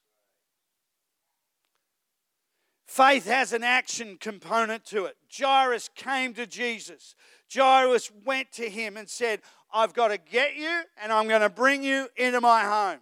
Faith 2.85 3.27
has 3.27 3.53
an 3.53 3.63
action 3.63 4.17
component 4.19 4.85
to 4.85 5.05
it. 5.05 5.15
Jairus 5.35 5.89
came 5.95 6.33
to 6.33 6.47
Jesus. 6.47 7.15
Jairus 7.53 8.11
went 8.25 8.51
to 8.53 8.69
him 8.69 8.97
and 8.97 9.09
said, 9.09 9.41
I've 9.73 9.93
got 9.93 10.09
to 10.09 10.17
get 10.17 10.55
you 10.55 10.81
and 11.01 11.11
I'm 11.11 11.27
going 11.27 11.41
to 11.41 11.49
bring 11.49 11.83
you 11.83 12.07
into 12.15 12.41
my 12.41 12.63
home. 12.63 12.99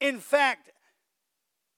In 0.00 0.18
fact, 0.18 0.70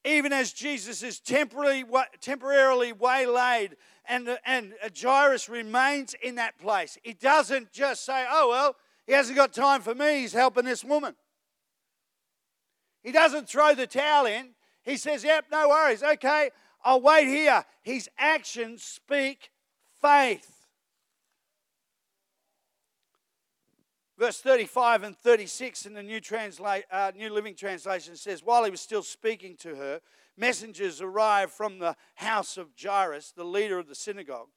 even 0.04 0.32
as 0.32 0.52
Jesus 0.52 1.02
is 1.02 1.20
temporarily, 1.20 1.84
temporarily 2.20 2.92
waylaid 2.92 3.76
and, 4.06 4.38
and 4.44 4.74
Jairus 5.00 5.48
remains 5.48 6.14
in 6.22 6.36
that 6.36 6.58
place, 6.58 6.98
he 7.02 7.12
doesn't 7.12 7.72
just 7.72 8.04
say, 8.04 8.26
Oh, 8.30 8.48
well, 8.50 8.76
he 9.06 9.12
hasn't 9.12 9.36
got 9.36 9.52
time 9.52 9.82
for 9.82 9.94
me, 9.94 10.20
he's 10.20 10.32
helping 10.32 10.64
this 10.64 10.84
woman. 10.84 11.14
He 13.02 13.12
doesn't 13.12 13.48
throw 13.48 13.74
the 13.74 13.86
towel 13.86 14.26
in. 14.26 14.50
He 14.82 14.96
says, 14.96 15.24
Yep, 15.24 15.46
no 15.50 15.68
worries. 15.68 16.02
Okay, 16.02 16.50
I'll 16.84 17.00
wait 17.00 17.26
here. 17.26 17.64
His 17.82 18.08
actions 18.18 18.82
speak 18.82 19.50
faith. 20.00 20.59
Verse 24.20 24.42
35 24.42 25.02
and 25.02 25.16
36 25.16 25.86
in 25.86 25.94
the 25.94 26.02
New, 26.02 26.20
Translate, 26.20 26.84
uh, 26.90 27.10
New 27.16 27.32
Living 27.32 27.54
Translation 27.54 28.16
says, 28.16 28.44
While 28.44 28.64
he 28.64 28.70
was 28.70 28.82
still 28.82 29.02
speaking 29.02 29.56
to 29.60 29.76
her, 29.76 30.02
messengers 30.36 31.00
arrived 31.00 31.52
from 31.52 31.78
the 31.78 31.96
house 32.16 32.58
of 32.58 32.68
Jairus, 32.78 33.32
the 33.34 33.44
leader 33.44 33.78
of 33.78 33.88
the 33.88 33.94
synagogue. 33.94 34.48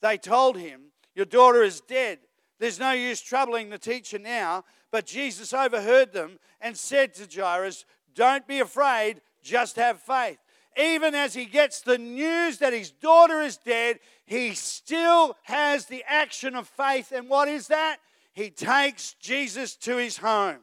They 0.00 0.18
told 0.18 0.56
him, 0.56 0.92
Your 1.16 1.26
daughter 1.26 1.64
is 1.64 1.80
dead. 1.80 2.20
There's 2.60 2.78
no 2.78 2.92
use 2.92 3.20
troubling 3.20 3.70
the 3.70 3.78
teacher 3.78 4.20
now. 4.20 4.62
But 4.92 5.04
Jesus 5.04 5.52
overheard 5.52 6.12
them 6.12 6.38
and 6.60 6.76
said 6.76 7.12
to 7.14 7.26
Jairus, 7.28 7.86
Don't 8.14 8.46
be 8.46 8.60
afraid, 8.60 9.20
just 9.42 9.74
have 9.74 10.00
faith. 10.00 10.38
Even 10.80 11.16
as 11.16 11.34
he 11.34 11.46
gets 11.46 11.80
the 11.80 11.98
news 11.98 12.58
that 12.58 12.72
his 12.72 12.92
daughter 12.92 13.40
is 13.40 13.56
dead, 13.56 13.98
he 14.26 14.54
still 14.54 15.36
has 15.42 15.86
the 15.86 16.04
action 16.06 16.54
of 16.54 16.68
faith. 16.68 17.10
And 17.10 17.28
what 17.28 17.48
is 17.48 17.66
that? 17.66 17.98
He 18.38 18.50
takes 18.50 19.14
Jesus 19.14 19.74
to 19.78 19.96
his 19.96 20.18
home. 20.18 20.60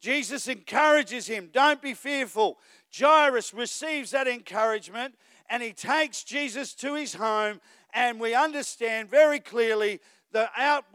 Jesus 0.00 0.48
encourages 0.48 1.28
him, 1.28 1.48
don't 1.52 1.80
be 1.80 1.94
fearful. 1.94 2.58
Jairus 2.92 3.54
receives 3.54 4.10
that 4.10 4.26
encouragement 4.26 5.14
and 5.48 5.62
he 5.62 5.72
takes 5.72 6.24
Jesus 6.24 6.74
to 6.74 6.94
his 6.94 7.14
home, 7.14 7.60
and 7.94 8.18
we 8.18 8.34
understand 8.34 9.08
very 9.08 9.38
clearly 9.38 10.00
the, 10.32 10.50
out, 10.56 10.86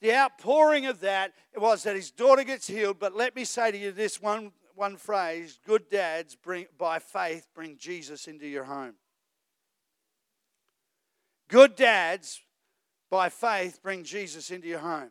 the 0.00 0.14
outpouring 0.14 0.86
of 0.86 1.00
that 1.00 1.32
was 1.56 1.82
that 1.82 1.96
his 1.96 2.12
daughter 2.12 2.44
gets 2.44 2.68
healed. 2.68 3.00
But 3.00 3.16
let 3.16 3.34
me 3.34 3.44
say 3.44 3.72
to 3.72 3.76
you 3.76 3.90
this 3.90 4.22
one 4.22 4.52
one 4.76 4.96
phrase 4.96 5.58
good 5.66 5.90
dads 5.90 6.36
bring 6.36 6.66
by 6.78 7.00
faith 7.00 7.48
bring 7.56 7.76
Jesus 7.76 8.28
into 8.28 8.46
your 8.46 8.64
home. 8.64 8.94
Good 11.48 11.74
dads 11.74 12.40
by 13.16 13.30
faith 13.30 13.82
bring 13.82 14.04
Jesus 14.04 14.50
into 14.50 14.68
your 14.68 14.80
home. 14.80 15.10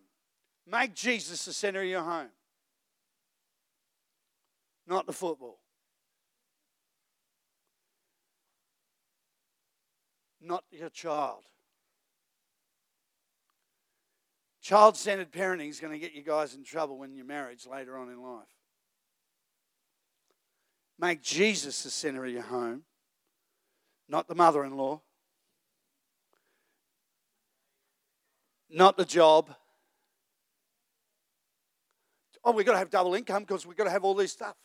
Make 0.67 0.93
Jesus 0.93 1.45
the 1.45 1.53
center 1.53 1.81
of 1.81 1.87
your 1.87 2.03
home. 2.03 2.29
Not 4.87 5.07
the 5.07 5.13
football. 5.13 5.57
Not 10.39 10.63
your 10.69 10.89
child. 10.89 11.45
Child 14.61 14.97
centered 14.97 15.31
parenting 15.31 15.69
is 15.69 15.79
going 15.79 15.93
to 15.93 15.99
get 15.99 16.13
you 16.13 16.21
guys 16.21 16.53
in 16.53 16.63
trouble 16.63 16.99
when 16.99 17.15
you're 17.15 17.25
married 17.25 17.59
later 17.65 17.97
on 17.97 18.09
in 18.09 18.21
life. 18.21 18.45
Make 20.99 21.23
Jesus 21.23 21.81
the 21.81 21.89
center 21.89 22.23
of 22.23 22.31
your 22.31 22.43
home, 22.43 22.83
not 24.07 24.27
the 24.27 24.35
mother 24.35 24.63
in 24.63 24.77
law, 24.77 25.01
not 28.69 28.97
the 28.97 29.05
job. 29.05 29.53
Oh, 32.43 32.51
we've 32.51 32.65
got 32.65 32.73
to 32.73 32.77
have 32.77 32.89
double 32.89 33.15
income 33.15 33.43
because 33.43 33.65
we've 33.65 33.77
got 33.77 33.85
to 33.85 33.89
have 33.89 34.03
all 34.03 34.13
this 34.13 34.31
stuff. 34.31 34.55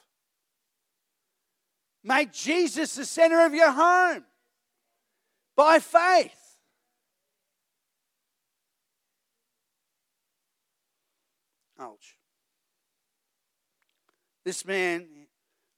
Make 2.02 2.32
Jesus 2.32 2.94
the 2.94 3.04
center 3.04 3.44
of 3.44 3.54
your 3.54 3.70
home 3.70 4.24
by 5.56 5.78
faith. 5.78 6.32
Ouch. 11.78 12.16
This 14.44 14.64
man 14.66 15.06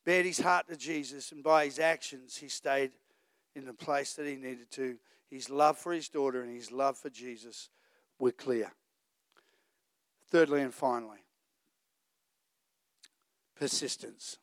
bared 0.04 0.26
his 0.26 0.40
heart 0.40 0.68
to 0.68 0.76
Jesus, 0.76 1.32
and 1.32 1.42
by 1.42 1.64
his 1.64 1.78
actions, 1.78 2.36
he 2.36 2.48
stayed 2.48 2.92
in 3.54 3.64
the 3.64 3.72
place 3.72 4.14
that 4.14 4.26
he 4.26 4.36
needed 4.36 4.70
to. 4.72 4.96
His 5.30 5.48
love 5.48 5.78
for 5.78 5.92
his 5.92 6.08
daughter 6.08 6.42
and 6.42 6.54
his 6.54 6.72
love 6.72 6.96
for 6.96 7.10
Jesus 7.10 7.70
were 8.22 8.30
clear. 8.30 8.72
Thirdly 10.30 10.62
and 10.62 10.72
finally, 10.72 11.24
persistence. 13.56 14.38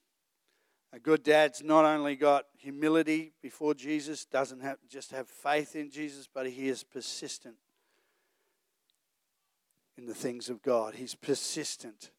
A 0.92 1.00
good 1.00 1.24
dad's 1.24 1.64
not 1.64 1.86
only 1.86 2.18
got 2.18 2.46
humility 2.58 3.32
before 3.42 3.74
Jesus, 3.74 4.26
doesn't 4.26 4.60
have, 4.60 4.80
just 4.90 5.12
have 5.12 5.30
faith 5.30 5.78
in 5.78 5.90
Jesus, 5.90 6.28
but 6.32 6.46
he 6.46 6.68
is 6.68 6.84
persistent 6.84 7.56
in 9.98 10.06
the 10.06 10.14
things 10.14 10.50
of 10.50 10.62
God. 10.62 10.96
He's 10.96 11.16
persistent 11.16 12.12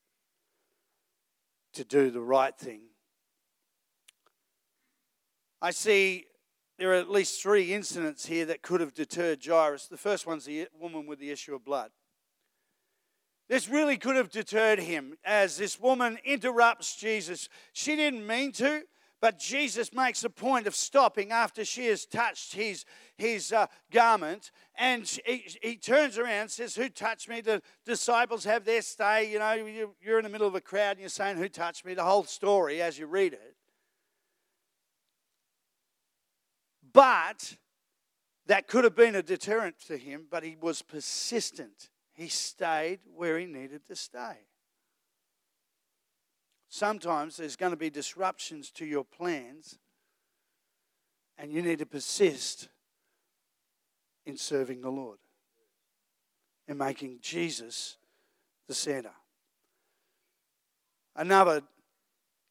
to 1.74 1.84
do 1.84 2.10
the 2.10 2.22
right 2.22 2.56
thing 2.56 2.80
I 5.62 5.72
see 5.72 6.24
there 6.80 6.92
are 6.92 6.94
at 6.94 7.10
least 7.10 7.42
three 7.42 7.74
incidents 7.74 8.24
here 8.24 8.46
that 8.46 8.62
could 8.62 8.80
have 8.80 8.94
deterred 8.94 9.44
Jairus. 9.44 9.86
The 9.86 9.98
first 9.98 10.26
one's 10.26 10.46
the 10.46 10.66
woman 10.80 11.06
with 11.06 11.18
the 11.18 11.30
issue 11.30 11.54
of 11.54 11.62
blood. 11.62 11.90
This 13.50 13.68
really 13.68 13.98
could 13.98 14.16
have 14.16 14.30
deterred 14.30 14.78
him 14.78 15.18
as 15.22 15.58
this 15.58 15.78
woman 15.78 16.18
interrupts 16.24 16.96
Jesus. 16.96 17.50
She 17.74 17.96
didn't 17.96 18.26
mean 18.26 18.52
to, 18.52 18.84
but 19.20 19.38
Jesus 19.38 19.92
makes 19.92 20.24
a 20.24 20.30
point 20.30 20.66
of 20.66 20.74
stopping 20.74 21.32
after 21.32 21.66
she 21.66 21.84
has 21.88 22.06
touched 22.06 22.54
his, 22.54 22.86
his 23.18 23.52
uh, 23.52 23.66
garment. 23.92 24.50
And 24.78 25.06
he, 25.26 25.44
he, 25.60 25.76
turns 25.76 26.16
around 26.16 26.40
and 26.40 26.50
says, 26.50 26.76
Who 26.76 26.88
touched 26.88 27.28
me? 27.28 27.42
The 27.42 27.60
disciples 27.84 28.44
have 28.44 28.64
their 28.64 28.80
stay. 28.80 29.30
You 29.30 29.40
know, 29.40 29.92
you're 30.00 30.18
in 30.18 30.24
the 30.24 30.30
middle 30.30 30.48
of 30.48 30.54
a 30.54 30.62
crowd 30.62 30.92
and 30.92 31.00
you're 31.00 31.10
saying, 31.10 31.36
Who 31.36 31.50
touched 31.50 31.84
me? 31.84 31.92
The 31.92 32.04
whole 32.04 32.24
story 32.24 32.80
as 32.80 32.98
you 32.98 33.06
read 33.06 33.34
it. 33.34 33.56
But 36.92 37.56
that 38.46 38.66
could 38.66 38.84
have 38.84 38.96
been 38.96 39.14
a 39.14 39.22
deterrent 39.22 39.76
to 39.86 39.96
him, 39.96 40.26
but 40.30 40.42
he 40.42 40.56
was 40.60 40.82
persistent. 40.82 41.90
He 42.12 42.28
stayed 42.28 43.00
where 43.14 43.38
he 43.38 43.46
needed 43.46 43.86
to 43.86 43.96
stay. 43.96 44.38
Sometimes 46.68 47.36
there's 47.36 47.56
going 47.56 47.72
to 47.72 47.76
be 47.76 47.90
disruptions 47.90 48.70
to 48.72 48.86
your 48.86 49.04
plans, 49.04 49.78
and 51.36 51.52
you 51.52 51.62
need 51.62 51.80
to 51.80 51.86
persist 51.86 52.68
in 54.26 54.36
serving 54.36 54.80
the 54.80 54.90
Lord 54.90 55.18
and 56.68 56.78
making 56.78 57.18
Jesus 57.20 57.96
the 58.68 58.74
center. 58.74 59.12
Another 61.16 61.62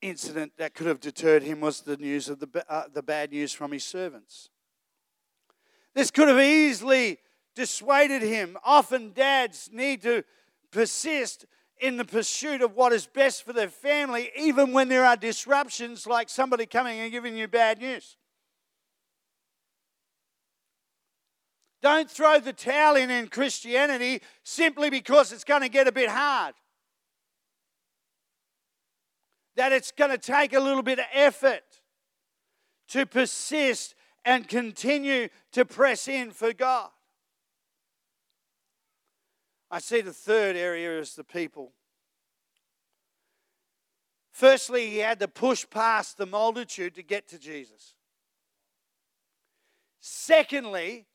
incident 0.01 0.53
that 0.57 0.73
could 0.73 0.87
have 0.87 0.99
deterred 0.99 1.43
him 1.43 1.61
was 1.61 1.81
the 1.81 1.97
news 1.97 2.29
of 2.29 2.39
the, 2.39 2.65
uh, 2.69 2.83
the 2.93 3.03
bad 3.03 3.31
news 3.31 3.53
from 3.53 3.71
his 3.71 3.83
servants. 3.83 4.49
This 5.93 6.11
could 6.11 6.27
have 6.27 6.39
easily 6.39 7.17
dissuaded 7.55 8.21
him. 8.21 8.57
Often 8.63 9.13
dads 9.13 9.69
need 9.73 10.01
to 10.03 10.23
persist 10.71 11.45
in 11.79 11.97
the 11.97 12.05
pursuit 12.05 12.61
of 12.61 12.75
what 12.75 12.93
is 12.93 13.05
best 13.05 13.43
for 13.43 13.53
their 13.53 13.69
family, 13.69 14.31
even 14.37 14.73
when 14.73 14.89
there 14.89 15.05
are 15.05 15.15
disruptions 15.15 16.05
like 16.05 16.29
somebody 16.29 16.65
coming 16.65 16.99
and 16.99 17.11
giving 17.11 17.37
you 17.37 17.47
bad 17.47 17.79
news. 17.79 18.17
Don't 21.81 22.11
throw 22.11 22.39
the 22.39 22.51
towel 22.51 22.97
in 22.97 23.09
in 23.09 23.29
Christianity 23.29 24.21
simply 24.43 24.89
because 24.89 25.31
it's 25.31 25.45
going 25.45 25.61
to 25.61 25.69
get 25.69 25.87
a 25.87 25.91
bit 25.93 26.09
hard. 26.09 26.53
That 29.59 29.73
it's 29.73 29.91
going 29.91 30.11
to 30.11 30.17
take 30.17 30.53
a 30.53 30.59
little 30.61 30.83
bit 30.83 30.99
of 30.99 31.05
effort 31.11 31.81
to 32.87 33.05
persist 33.05 33.93
and 34.23 34.47
continue 34.47 35.27
to 35.51 35.65
press 35.65 36.07
in 36.07 36.31
for 36.31 36.53
God. 36.53 36.87
I 39.69 39.79
see 39.79 39.99
the 39.99 40.13
third 40.13 40.55
area 40.55 40.97
as 40.97 41.13
the 41.13 41.25
people. 41.25 41.73
Firstly, 44.31 44.89
he 44.91 44.99
had 44.99 45.19
to 45.19 45.27
push 45.27 45.65
past 45.69 46.17
the 46.17 46.25
multitude 46.25 46.95
to 46.95 47.03
get 47.03 47.27
to 47.27 47.37
Jesus. 47.37 47.95
Secondly, 49.99 51.05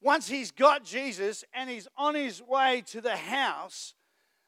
once 0.00 0.28
he's 0.28 0.50
got 0.50 0.82
Jesus 0.82 1.44
and 1.52 1.68
he's 1.68 1.88
on 1.98 2.14
his 2.14 2.40
way 2.40 2.82
to 2.86 3.02
the 3.02 3.16
house, 3.16 3.92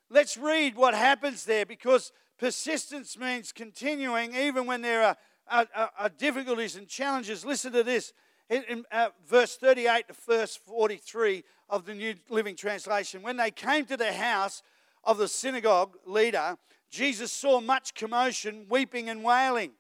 let's 0.09 0.39
read 0.39 0.77
what 0.77 0.95
happens 0.95 1.45
there 1.45 1.67
because 1.67 2.11
persistence 2.39 3.19
means 3.19 3.53
continuing 3.53 4.35
even 4.35 4.67
when 4.67 4.83
there 4.83 5.03
are, 5.03 5.17
are, 5.49 5.91
are 5.99 6.09
difficulties 6.09 6.77
and 6.77 6.89
challenges. 6.89 7.45
Listen 7.45 7.73
to 7.73 7.83
this 7.83 8.13
in, 8.51 8.85
uh, 8.93 9.09
verse 9.27 9.57
38 9.57 10.09
to 10.09 10.15
verse 10.27 10.57
43 10.57 11.45
of 11.69 11.87
the 11.87 11.95
New 11.95 12.15
Living 12.29 12.57
Translation. 12.57 13.23
When 13.23 13.37
they 13.37 13.51
came 13.51 13.87
to 13.87 13.97
the 13.97 14.13
house 14.13 14.63
of 15.03 15.19
the 15.19 15.29
synagogue 15.29 15.97
leader, 16.07 16.57
Jesus 16.91 17.33
saw 17.33 17.61
much 17.61 17.95
commotion, 17.95 18.67
weeping 18.69 19.09
and 19.09 19.25
wailing. 19.25 19.73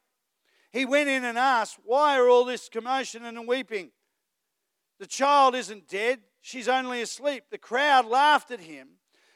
He 0.72 0.84
went 0.84 1.08
in 1.08 1.24
and 1.24 1.38
asked, 1.38 1.78
Why 1.84 2.18
are 2.18 2.28
all 2.28 2.44
this 2.44 2.68
commotion 2.68 3.24
and 3.24 3.46
weeping? 3.46 3.90
The 4.98 5.06
child 5.06 5.54
isn't 5.54 5.88
dead, 5.88 6.20
she's 6.40 6.68
only 6.68 7.02
asleep. 7.02 7.44
The 7.50 7.58
crowd 7.58 8.06
laughed 8.06 8.50
at 8.50 8.60
him, 8.60 8.88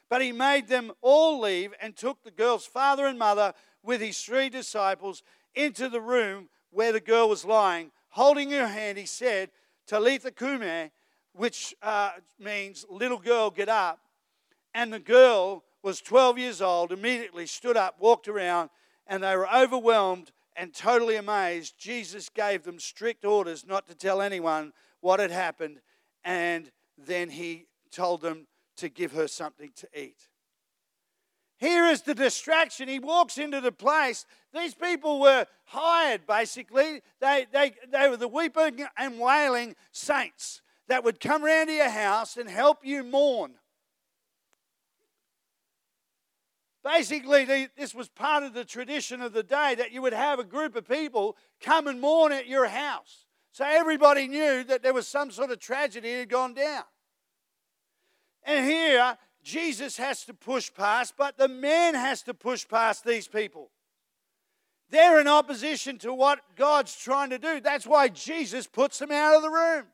but 0.09 0.23
he 0.23 0.33
made 0.33 0.69
them 0.69 0.93
all 1.01 1.41
leave 1.41 1.75
and 1.81 1.97
took 1.97 2.23
the 2.23 2.31
girl's 2.31 2.67
father 2.67 3.07
and 3.07 3.19
mother 3.19 3.53
with 3.83 4.01
his 4.01 4.21
three 4.21 4.49
disciples 4.49 5.23
into 5.55 5.89
the 5.89 6.01
room 6.01 6.49
where 6.71 6.93
the 6.93 7.01
girl 7.01 7.29
was 7.29 7.45
lying. 7.45 7.91
Holding 8.11 8.51
her 8.51 8.67
hand, 8.67 8.99
he 8.99 9.07
said, 9.07 9.51
Talitha 9.87 10.31
Kume, 10.31 10.91
which 11.33 11.75
uh, 11.83 12.11
means 12.39 12.85
little 12.91 13.19
girl, 13.19 13.51
get 13.51 13.69
up. 13.69 14.01
And 14.75 14.93
the 14.93 14.99
girl 14.99 15.65
was 15.83 16.01
12 16.01 16.39
years 16.39 16.63
old, 16.63 16.93
immediately 16.93 17.47
stood 17.47 17.77
up, 17.77 17.97
walked 18.01 18.29
around, 18.29 18.71
and 19.07 19.23
they 19.23 19.37
were 19.37 19.49
overwhelmed 19.55 20.33
and 20.57 20.75
totally 20.75 21.17
amazed. 21.17 21.79
Jesus 21.79 22.29
gave 22.29 22.65
them 22.65 22.79
strict 22.79 23.25
orders 23.25 23.65
not 23.67 23.87
to 23.89 23.95
tell 23.95 24.21
anyone 24.21 24.73
what 25.01 25.21
had 25.21 25.31
happened, 25.31 25.81
and 26.25 26.71
then 26.97 27.31
he 27.31 27.67
told 27.91 28.21
them 28.21 28.47
to 28.79 28.89
give 28.89 29.13
her 29.13 29.29
something 29.29 29.71
to 29.77 29.89
eat. 29.95 30.29
Here 31.59 31.87
is 31.87 32.03
the 32.03 32.15
distraction. 32.15 32.89
He 32.89 33.01
walks 33.01 33.37
into 33.37 33.61
the 33.61 33.73
place. 33.73 34.25
These 34.55 34.75
people 34.75 35.21
were 35.21 35.47
hired, 35.65 36.27
basically. 36.27 37.03
They, 37.21 37.47
they, 37.53 37.73
they 37.91 38.09
were 38.09 38.17
the 38.17 38.29
weeping 38.29 38.87
and 38.97 39.19
wailing 39.19 39.75
saints 39.91 40.63
that 40.87 41.05
would 41.05 41.21
come 41.21 41.45
around 41.45 41.67
to 41.67 41.73
your 41.73 41.91
house 41.91 42.37
and 42.37 42.49
help 42.49 42.85
you 42.85 43.03
mourn. 43.03 43.55
Basically, 46.85 47.69
this 47.77 47.93
was 47.93 48.09
part 48.09 48.45
of 48.45 48.55
the 48.55 48.65
tradition 48.65 49.21
of 49.21 49.33
the 49.33 49.43
day 49.43 49.75
that 49.77 49.91
you 49.91 50.01
would 50.01 50.13
have 50.13 50.39
a 50.39 50.45
group 50.45 50.77
of 50.77 50.89
people 50.89 51.37
come 51.61 51.89
and 51.89 52.01
mourn 52.01 52.31
at 52.31 52.47
your 52.47 52.67
house. 52.67 53.27
So 53.51 53.65
everybody 53.67 54.29
knew 54.29 54.63
that 54.65 54.85
there 54.85 54.95
was 54.95 55.09
some 55.09 55.33
sort 55.33 55.51
of 55.51 55.59
tragedy 55.59 56.21
had 56.21 56.29
gone 56.29 56.55
down. 56.55 56.85
And 58.49 58.65
here, 58.65 59.19
Jesus 59.45 59.99
has 59.99 60.25
to 60.25 60.33
push 60.33 60.73
past, 60.73 61.13
but 61.19 61.37
the 61.37 61.49
man 61.49 61.95
has 61.95 62.23
to 62.23 62.33
push 62.33 62.67
past 62.67 63.05
these 63.05 63.29
people. 63.29 63.71
They're 64.89 65.21
in 65.21 65.29
opposition 65.29 65.99
to 65.99 66.15
what 66.15 66.41
God's 66.57 66.97
trying 66.97 67.29
to 67.29 67.39
do. 67.39 67.61
That's 67.61 67.87
why 67.87 68.09
Jesus 68.09 68.67
puts 68.67 68.99
them 68.99 69.13
out 69.13 69.37
of 69.37 69.43
the 69.43 69.51
room. 69.51 69.85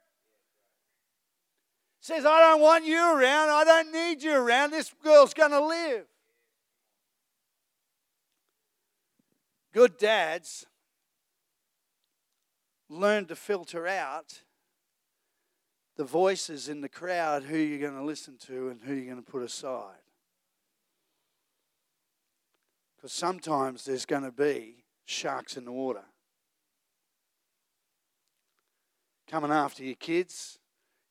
Says, 1.98 2.24
I 2.24 2.38
don't 2.38 2.60
want 2.60 2.86
you 2.86 2.96
around. 2.96 3.50
I 3.50 3.64
don't 3.64 3.92
need 3.92 4.22
you 4.22 4.36
around. 4.36 4.70
This 4.70 4.94
girl's 5.02 5.34
going 5.34 5.50
to 5.50 5.64
live. 5.64 6.04
Good 9.72 9.98
dads 9.98 10.64
learn 12.88 13.26
to 13.26 13.34
filter 13.34 13.88
out 13.88 14.43
the 15.96 16.04
voices 16.04 16.68
in 16.68 16.80
the 16.80 16.88
crowd 16.88 17.44
who 17.44 17.56
you're 17.56 17.78
going 17.78 17.98
to 17.98 18.04
listen 18.04 18.36
to 18.46 18.68
and 18.68 18.80
who 18.82 18.94
you're 18.94 19.12
going 19.12 19.22
to 19.22 19.30
put 19.30 19.42
aside. 19.42 19.96
Because 22.96 23.12
sometimes 23.12 23.84
there's 23.84 24.06
going 24.06 24.22
to 24.22 24.32
be 24.32 24.84
sharks 25.04 25.56
in 25.56 25.64
the 25.64 25.72
water. 25.72 26.04
Coming 29.30 29.50
after 29.50 29.84
your 29.84 29.94
kids, 29.94 30.58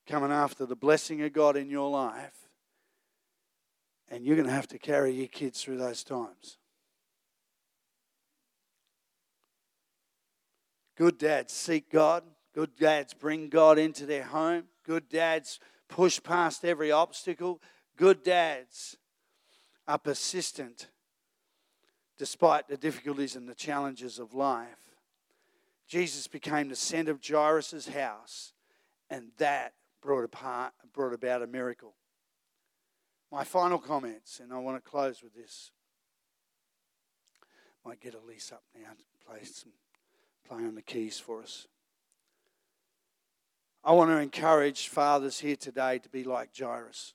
coming 0.08 0.32
after 0.32 0.66
the 0.66 0.76
blessing 0.76 1.22
of 1.22 1.34
God 1.34 1.56
in 1.56 1.70
your 1.70 1.90
life. 1.90 2.50
And 4.10 4.26
you're 4.26 4.36
going 4.36 4.48
to 4.48 4.54
have 4.54 4.68
to 4.68 4.78
carry 4.78 5.12
your 5.12 5.28
kids 5.28 5.62
through 5.62 5.78
those 5.78 6.04
times. 6.04 6.58
Good 10.96 11.18
dads 11.18 11.54
seek 11.54 11.90
God. 11.90 12.24
Good 12.54 12.76
dads 12.76 13.14
bring 13.14 13.50
God 13.50 13.80
into 13.80 14.06
their 14.06 14.24
home. 14.24 14.66
Good 14.84 15.10
dads 15.10 15.60
push 15.88 16.22
past 16.22 16.66
every 16.66 16.92
obstacle. 16.92 17.62
Good 17.98 18.24
dads 18.24 18.98
are 19.88 19.98
persistent 19.98 20.88
despite 22.18 22.68
the 22.68 22.78
difficulties 22.78 23.36
and 23.36 23.48
the 23.48 23.56
challenges 23.56 24.20
of 24.20 24.34
life. 24.34 24.96
Jesus 25.88 26.28
became 26.28 26.70
the 26.70 26.76
center 26.76 27.12
of 27.12 27.20
Jairus' 27.26 27.88
house, 27.88 28.54
and 29.10 29.32
that 29.38 29.74
brought, 30.02 30.24
apart, 30.24 30.74
brought 30.94 31.14
about 31.14 31.42
a 31.42 31.48
miracle. 31.48 31.94
My 33.32 33.44
final 33.44 33.80
comments, 33.80 34.40
and 34.40 34.54
I 34.54 34.60
want 34.60 34.84
to 34.84 34.90
close 34.90 35.22
with 35.22 35.34
this. 35.34 35.72
Might 37.86 38.00
get 38.00 38.14
Elise 38.14 38.52
up 38.54 38.64
now 38.76 38.92
to 38.92 39.28
play 39.28 39.44
some 39.44 39.74
play 40.48 40.64
on 40.64 40.76
the 40.76 40.82
keys 40.82 41.20
for 41.20 41.42
us. 41.42 41.68
I 43.84 43.92
want 43.92 44.12
to 44.12 44.18
encourage 44.18 44.88
fathers 44.88 45.40
here 45.40 45.58
today 45.58 46.00
to 46.00 46.10
be 46.10 46.24
like 46.24 46.50
Jairus. 46.58 47.14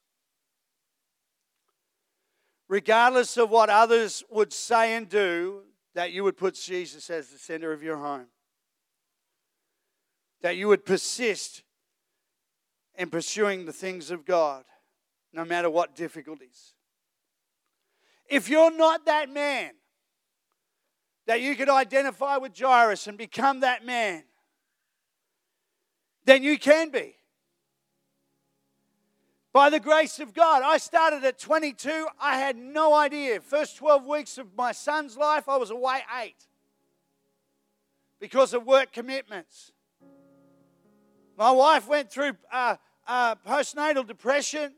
Regardless 2.68 3.38
of 3.38 3.48
what 3.48 3.70
others 3.70 4.22
would 4.30 4.52
say 4.52 4.94
and 4.94 5.08
do, 5.08 5.62
that 5.94 6.12
you 6.12 6.22
would 6.24 6.36
put 6.36 6.54
Jesus 6.54 7.08
as 7.08 7.28
the 7.28 7.38
center 7.38 7.72
of 7.72 7.82
your 7.82 7.96
home. 7.96 8.26
That 10.42 10.56
you 10.56 10.68
would 10.68 10.84
persist 10.84 11.62
in 12.96 13.08
pursuing 13.08 13.64
the 13.64 13.72
things 13.72 14.10
of 14.10 14.26
God, 14.26 14.64
no 15.32 15.44
matter 15.44 15.70
what 15.70 15.96
difficulties. 15.96 16.74
If 18.28 18.50
you're 18.50 18.76
not 18.76 19.06
that 19.06 19.30
man 19.30 19.70
that 21.26 21.42
you 21.42 21.54
could 21.54 21.68
identify 21.68 22.38
with 22.38 22.58
Jairus 22.58 23.06
and 23.06 23.18
become 23.18 23.60
that 23.60 23.84
man, 23.84 24.24
then 26.28 26.42
you 26.42 26.58
can 26.58 26.90
be. 26.90 27.14
By 29.52 29.70
the 29.70 29.80
grace 29.80 30.20
of 30.20 30.34
God, 30.34 30.62
I 30.62 30.76
started 30.76 31.24
at 31.24 31.38
22. 31.38 32.06
I 32.20 32.38
had 32.38 32.56
no 32.56 32.94
idea. 32.94 33.40
First 33.40 33.78
12 33.78 34.06
weeks 34.06 34.38
of 34.38 34.46
my 34.56 34.72
son's 34.72 35.16
life, 35.16 35.48
I 35.48 35.56
was 35.56 35.70
away 35.70 36.00
eight 36.22 36.36
because 38.20 38.52
of 38.52 38.66
work 38.66 38.92
commitments. 38.92 39.72
My 41.38 41.50
wife 41.50 41.88
went 41.88 42.10
through 42.10 42.32
uh, 42.52 42.76
uh, 43.06 43.36
postnatal 43.36 44.06
depression. 44.06 44.74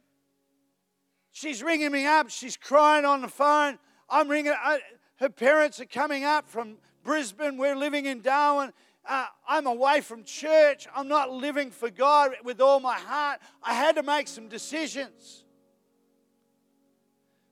She's 1.32 1.62
ringing 1.62 1.90
me 1.90 2.06
up. 2.06 2.30
She's 2.30 2.56
crying 2.56 3.04
on 3.04 3.22
the 3.22 3.28
phone. 3.28 3.78
I'm 4.08 4.28
ringing. 4.28 4.52
Uh, 4.52 4.78
her 5.16 5.30
parents 5.30 5.80
are 5.80 5.86
coming 5.86 6.24
up 6.24 6.48
from 6.48 6.76
Brisbane. 7.02 7.56
We're 7.56 7.76
living 7.76 8.06
in 8.06 8.20
Darwin. 8.20 8.72
Uh, 9.08 9.26
I'm 9.48 9.66
away 9.66 10.00
from 10.02 10.24
church. 10.24 10.86
I'm 10.94 11.08
not 11.08 11.30
living 11.30 11.70
for 11.70 11.90
God 11.90 12.32
with 12.44 12.60
all 12.60 12.80
my 12.80 12.98
heart. 12.98 13.40
I 13.62 13.74
had 13.74 13.96
to 13.96 14.02
make 14.02 14.28
some 14.28 14.48
decisions. 14.48 15.44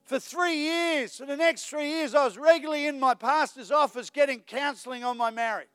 For 0.03 0.19
three 0.19 0.55
years, 0.55 1.17
for 1.17 1.25
the 1.25 1.37
next 1.37 1.65
three 1.65 1.89
years, 1.89 2.15
I 2.15 2.25
was 2.25 2.37
regularly 2.37 2.87
in 2.87 2.99
my 2.99 3.13
pastor's 3.13 3.71
office 3.71 4.09
getting 4.09 4.39
counseling 4.39 5.03
on 5.03 5.17
my 5.17 5.29
marriage. 5.29 5.67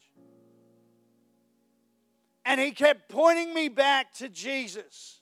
And 2.44 2.60
he 2.60 2.72
kept 2.72 3.08
pointing 3.08 3.54
me 3.54 3.68
back 3.68 4.12
to 4.14 4.28
Jesus, 4.28 5.20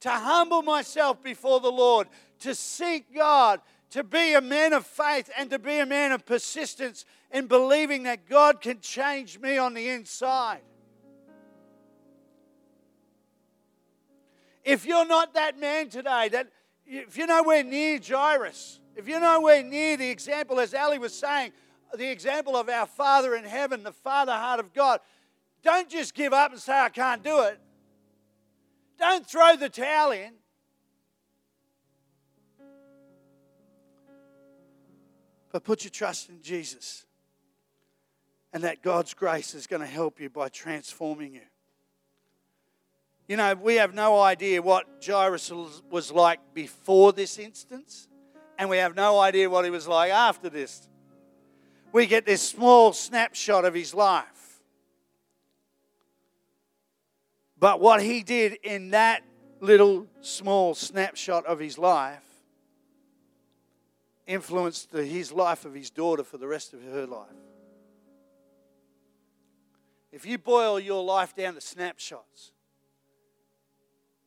to 0.00 0.10
humble 0.10 0.62
myself 0.62 1.22
before 1.22 1.60
the 1.60 1.70
Lord, 1.70 2.08
to 2.40 2.54
seek 2.54 3.14
God, 3.14 3.60
to 3.90 4.04
be 4.04 4.34
a 4.34 4.40
man 4.40 4.72
of 4.72 4.86
faith, 4.86 5.30
and 5.36 5.50
to 5.50 5.58
be 5.58 5.78
a 5.78 5.86
man 5.86 6.12
of 6.12 6.24
persistence 6.24 7.04
in 7.32 7.46
believing 7.46 8.04
that 8.04 8.28
God 8.28 8.60
can 8.60 8.80
change 8.80 9.38
me 9.38 9.58
on 9.58 9.74
the 9.74 9.88
inside. 9.88 10.60
If 14.64 14.86
you're 14.86 15.06
not 15.06 15.34
that 15.34 15.58
man 15.58 15.88
today, 15.88 16.28
that 16.28 16.48
if 16.86 17.16
you're 17.16 17.26
nowhere 17.26 17.64
near 17.64 17.98
Jairus, 17.98 18.78
if 18.94 19.08
you're 19.08 19.20
nowhere 19.20 19.62
near 19.62 19.96
the 19.96 20.08
example, 20.08 20.60
as 20.60 20.74
Ali 20.74 20.98
was 20.98 21.14
saying, 21.14 21.52
the 21.94 22.08
example 22.08 22.56
of 22.56 22.68
our 22.68 22.86
Father 22.86 23.34
in 23.34 23.44
heaven, 23.44 23.82
the 23.82 23.92
Father 23.92 24.32
heart 24.32 24.60
of 24.60 24.72
God, 24.72 25.00
don't 25.62 25.88
just 25.88 26.14
give 26.14 26.32
up 26.32 26.52
and 26.52 26.60
say, 26.60 26.72
I 26.72 26.88
can't 26.88 27.22
do 27.22 27.42
it. 27.42 27.58
Don't 28.98 29.26
throw 29.26 29.56
the 29.56 29.68
towel 29.68 30.12
in. 30.12 30.34
But 35.50 35.64
put 35.64 35.84
your 35.84 35.90
trust 35.90 36.28
in 36.28 36.42
Jesus. 36.42 37.04
And 38.52 38.64
that 38.64 38.82
God's 38.82 39.14
grace 39.14 39.54
is 39.54 39.66
going 39.66 39.82
to 39.82 39.86
help 39.86 40.20
you 40.20 40.28
by 40.28 40.48
transforming 40.48 41.34
you. 41.34 41.40
You 43.28 43.36
know, 43.36 43.54
we 43.54 43.76
have 43.76 43.94
no 43.94 44.20
idea 44.20 44.60
what 44.60 44.86
Jairus 45.06 45.52
was 45.88 46.10
like 46.10 46.40
before 46.52 47.12
this 47.12 47.38
instance, 47.38 48.08
and 48.58 48.68
we 48.68 48.78
have 48.78 48.96
no 48.96 49.20
idea 49.20 49.48
what 49.48 49.64
he 49.64 49.70
was 49.70 49.86
like 49.86 50.10
after 50.10 50.48
this. 50.48 50.88
We 51.92 52.06
get 52.06 52.26
this 52.26 52.42
small 52.42 52.92
snapshot 52.92 53.64
of 53.64 53.72
his 53.72 53.94
life. 53.94 54.62
But 57.56 57.78
what 57.80 58.02
he 58.02 58.24
did 58.24 58.54
in 58.64 58.90
that 58.90 59.22
little 59.60 60.06
small 60.22 60.74
snapshot 60.74 61.46
of 61.46 61.60
his 61.60 61.78
life 61.78 62.29
influenced 64.26 64.92
the, 64.92 65.04
his 65.04 65.32
life 65.32 65.64
of 65.64 65.74
his 65.74 65.90
daughter 65.90 66.22
for 66.22 66.38
the 66.38 66.46
rest 66.46 66.72
of 66.72 66.82
her 66.82 67.06
life. 67.06 67.28
If 70.12 70.26
you 70.26 70.38
boil 70.38 70.80
your 70.80 71.04
life 71.04 71.36
down 71.36 71.54
to 71.54 71.60
snapshots 71.60 72.52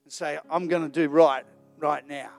and 0.03 0.13
say, 0.13 0.39
I'm 0.49 0.67
going 0.67 0.84
to 0.84 0.89
do 0.89 1.10
right 1.10 1.45
right 1.77 2.08
now, 2.08 2.29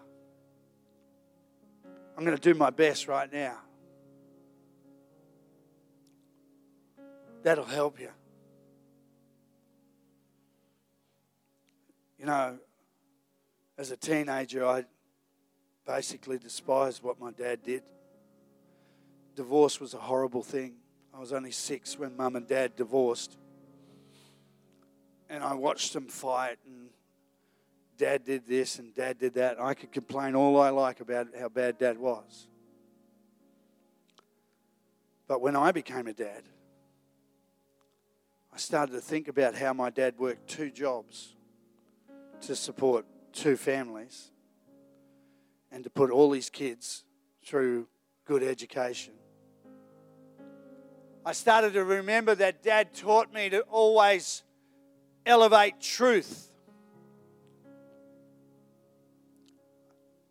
I'm 2.17 2.25
going 2.25 2.37
to 2.37 2.43
do 2.43 2.59
my 2.59 2.71
best 2.71 3.09
right 3.09 3.31
now, 3.31 3.59
that'll 7.43 7.65
help 7.65 8.01
you. 8.01 8.11
You 12.19 12.27
know, 12.27 12.59
as 13.77 13.91
a 13.91 13.97
teenager, 13.97 14.65
I 14.65 14.85
basically 15.87 16.39
despised 16.39 17.03
what 17.03 17.21
my 17.21 17.31
dad 17.31 17.63
did. 17.63 17.83
Divorce 19.37 19.81
was 19.81 19.95
a 19.95 19.99
horrible 19.99 20.43
thing. 20.43 20.75
I 21.13 21.19
was 21.21 21.33
only 21.33 21.51
six 21.51 21.99
when 21.99 22.17
mum 22.17 22.37
and 22.37 22.47
dad 22.47 22.77
divorced. 22.77 23.37
And 25.29 25.43
I 25.43 25.55
watched 25.55 25.93
them 25.93 26.07
fight, 26.07 26.59
and 26.67 26.89
dad 27.97 28.25
did 28.25 28.47
this 28.47 28.79
and 28.79 28.95
dad 28.95 29.19
did 29.19 29.35
that. 29.35 29.61
I 29.61 29.75
could 29.75 29.93
complain 29.93 30.35
all 30.35 30.61
I 30.61 30.71
like 30.71 31.01
about 31.01 31.29
how 31.39 31.49
bad 31.49 31.79
dad 31.79 31.99
was. 31.99 32.49
But 35.27 35.41
when 35.41 35.57
I 35.57 35.73
became 35.73 36.07
a 36.07 36.13
dad, 36.13 36.43
I 38.53 38.57
started 38.57 38.93
to 38.93 39.01
think 39.01 39.27
about 39.29 39.55
how 39.55 39.73
my 39.73 39.91
dad 39.91 40.15
worked 40.19 40.49
two 40.49 40.71
jobs 40.71 41.35
to 42.43 42.55
support 42.55 43.07
two 43.33 43.57
families 43.57 44.31
and 45.75 45.83
to 45.83 45.91
put 45.91 46.13
all 46.13 46.33
his 46.33 46.49
kids 46.49 47.03
through 47.45 47.89
good 48.27 48.45
education. 48.45 49.13
I 51.27 51.33
started 51.33 51.73
to 51.73 51.83
remember 51.83 52.37
that 52.37 52.63
dad 52.63 52.95
taught 52.95 53.35
me 53.35 53.51
to 53.51 53.63
always 53.63 54.45
elevate 55.27 55.81
truth. 55.81 56.49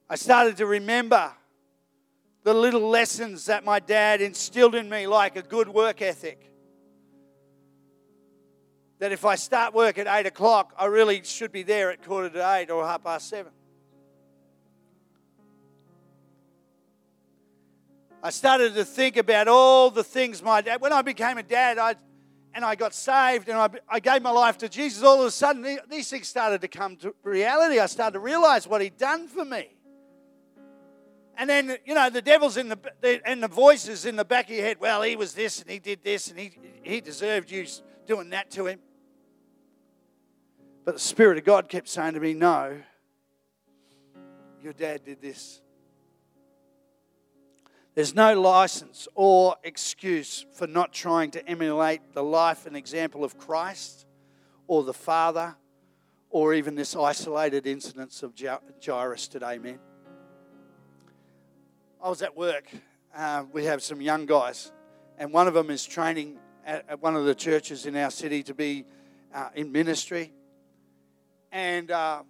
I 0.10 0.16
started 0.16 0.56
to 0.58 0.66
remember 0.66 1.34
the 2.44 2.54
little 2.54 2.88
lessons 2.88 3.48
that 3.48 3.66
my 3.66 3.80
dad 3.80 4.22
instilled 4.22 4.76
in 4.76 4.90
me, 4.90 5.08
like 5.08 5.36
a 5.36 5.42
good 5.42 5.68
work 5.68 6.02
ethic 6.02 6.50
that 9.00 9.12
if 9.12 9.26
I 9.26 9.36
start 9.36 9.74
work 9.74 9.98
at 9.98 10.08
8 10.08 10.28
o'clock, 10.28 10.74
I 10.80 10.86
really 10.86 11.22
should 11.26 11.52
be 11.52 11.64
there 11.64 11.92
at 11.92 12.02
quarter 12.02 12.30
to 12.30 12.54
8 12.56 12.70
or 12.70 12.86
half 12.86 13.04
past 13.04 13.28
7. 13.28 13.52
I 18.26 18.30
started 18.30 18.74
to 18.76 18.86
think 18.86 19.18
about 19.18 19.50
all 19.50 19.92
the 19.92 20.04
things 20.04 20.42
my 20.42 20.62
dad, 20.62 20.80
when 20.80 20.94
I 20.94 21.02
became 21.02 21.38
a 21.38 21.44
dad, 21.44 21.78
I, 21.78 21.96
and 22.54 22.64
I 22.64 22.76
got 22.76 22.94
saved 22.94 23.50
and 23.50 23.58
I, 23.58 23.70
I 23.90 24.00
gave 24.00 24.22
my 24.22 24.32
life 24.32 24.58
to 24.60 24.70
Jesus, 24.70 25.04
all 25.04 25.20
of 25.20 25.28
a 25.28 25.32
sudden 25.32 25.80
these 25.90 26.10
things 26.10 26.30
started 26.30 26.62
to 26.62 26.70
come 26.70 26.96
to 26.98 27.14
reality. 27.22 27.80
I 27.80 27.86
started 27.88 28.14
to 28.14 28.20
realize 28.20 28.66
what 28.66 28.82
He'd 28.82 28.98
done 28.98 29.28
for 29.28 29.44
me. 29.44 29.76
And 31.38 31.50
then, 31.50 31.76
you 31.86 31.96
know, 31.96 32.10
the 32.10 32.22
devil's 32.22 32.56
in 32.56 32.70
the, 32.70 33.22
and 33.26 33.44
the 33.44 33.50
voices 33.50 34.06
in 34.06 34.16
the 34.16 34.24
back 34.24 34.50
of 34.50 34.56
your 34.56 34.64
head, 34.64 34.78
well, 34.80 35.02
he 35.02 35.18
was 35.18 35.34
this 35.34 35.62
and 35.62 35.70
he 35.70 35.80
did 35.80 36.02
this 36.02 36.30
and 36.30 36.40
he, 36.40 36.58
he 36.82 37.02
deserved 37.02 37.52
you 37.52 37.66
doing 38.08 38.30
that 38.30 38.50
to 38.52 38.68
him. 38.68 38.80
But 40.86 40.94
the 40.94 41.02
Spirit 41.02 41.40
of 41.40 41.44
God 41.44 41.68
kept 41.68 41.90
saying 41.90 42.14
to 42.14 42.22
me, 42.22 42.34
No, 42.34 42.78
your 44.62 44.74
dad 44.74 45.04
did 45.04 45.22
this. 45.22 45.63
There's 47.96 48.16
no 48.16 48.40
license 48.40 49.08
or 49.14 49.56
excuse 49.64 50.48
for 50.54 50.66
not 50.66 50.94
trying 50.94 51.30
to 51.32 51.48
emulate 51.48 52.02
the 52.14 52.24
life 52.24 52.66
and 52.66 52.76
example 52.76 53.24
of 53.24 53.38
Christ 53.38 54.08
or 54.66 54.84
the 54.84 54.94
Father 54.94 55.56
or 56.32 56.56
even 56.56 56.74
this 56.74 56.96
isolated 56.96 57.68
incidence 57.68 58.24
of 58.24 58.34
Jairus 58.84 59.28
today, 59.28 59.60
man. 59.60 59.78
I 62.04 62.10
was 62.10 62.24
at 62.24 62.36
work. 62.36 62.66
Uh, 63.16 63.44
we 63.54 63.66
have 63.66 63.84
some 63.84 64.02
young 64.02 64.26
guys, 64.26 64.72
and 65.20 65.32
one 65.32 65.48
of 65.48 65.54
them 65.54 65.70
is 65.70 65.86
training 65.86 66.40
at, 66.66 66.86
at 66.90 67.02
one 67.02 67.16
of 67.16 67.26
the 67.26 67.36
churches 67.36 67.86
in 67.86 67.96
our 67.96 68.10
city 68.10 68.42
to 68.42 68.56
be 68.56 68.86
uh, 69.32 69.50
in 69.54 69.72
ministry. 69.72 70.34
And 71.52 71.92
uh, 71.92 72.24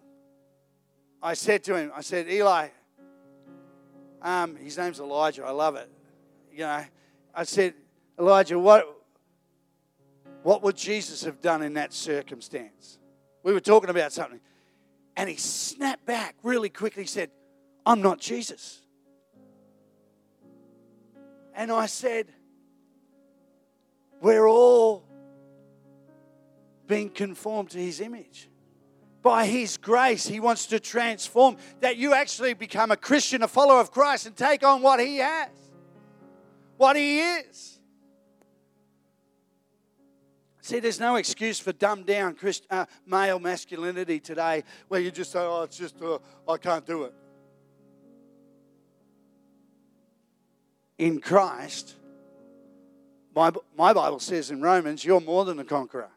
I 1.22 1.36
said 1.36 1.64
to 1.64 1.76
him, 1.78 1.94
I 1.96 2.02
said, 2.02 2.28
Eli, 2.28 2.68
um, 4.24 4.56
his 4.56 4.78
name's 4.78 5.00
Elijah. 5.00 5.44
I 5.44 5.52
love 5.52 5.76
it. 5.76 5.90
You 6.52 6.60
know, 6.60 6.84
I 7.36 7.44
said, 7.44 7.74
Elijah, 8.18 8.58
what, 8.58 8.88
what 10.44 10.64
would 10.64 10.78
Jesus 10.78 11.24
have 11.24 11.42
done 11.42 11.62
in 11.62 11.74
that 11.74 11.94
circumstance? 11.94 13.00
We 13.44 13.54
were 13.54 13.60
talking 13.60 13.90
about 13.90 14.14
something. 14.14 14.40
And 15.18 15.30
he 15.30 15.36
snapped 15.36 16.06
back 16.06 16.36
really 16.42 16.70
quickly. 16.70 17.06
Said, 17.06 17.30
I'm 17.86 18.02
not 18.02 18.20
Jesus. 18.20 18.82
And 21.54 21.72
I 21.72 21.86
said, 21.86 22.28
We're 24.22 24.48
all 24.48 25.04
being 26.88 27.10
conformed 27.10 27.72
to 27.72 27.78
his 27.78 28.00
image. 28.02 28.50
By 29.24 29.46
His 29.48 29.78
grace, 29.78 30.28
He 30.28 30.40
wants 30.40 30.68
to 30.68 30.80
transform, 30.80 31.58
that 31.80 31.98
you 31.98 32.14
actually 32.14 32.54
become 32.54 32.92
a 32.92 32.98
Christian, 32.98 33.42
a 33.42 33.48
follower 33.48 33.80
of 33.80 33.90
Christ, 33.90 34.28
and 34.28 34.36
take 34.36 34.64
on 34.64 34.82
what 34.82 35.00
He 35.00 35.18
has, 35.18 35.50
what 36.78 36.96
He 36.96 37.22
is. 37.22 37.80
See, 40.62 40.80
there's 40.80 41.00
no 41.00 41.16
excuse 41.16 41.60
for 41.60 41.74
dumbed 41.74 42.06
down 42.06 42.36
Christ, 42.36 42.66
uh, 42.70 42.86
male 43.06 43.40
masculinity 43.40 44.20
today 44.20 44.64
where 44.88 45.02
you 45.02 45.12
just 45.12 45.32
say, 45.32 45.40
oh, 45.40 45.64
it's 45.64 45.78
just, 45.78 46.02
uh, 46.02 46.20
I 46.48 46.58
can't 46.58 46.86
do 46.86 47.04
it. 47.04 47.14
In 50.98 51.20
Christ, 51.20 51.96
my, 53.36 53.52
my 53.78 53.94
Bible 53.94 54.20
says 54.20 54.52
in 54.52 54.62
Romans, 54.62 55.04
you're 55.04 55.20
more 55.20 55.44
than 55.44 55.60
a 55.60 55.66
conqueror. 55.66 56.12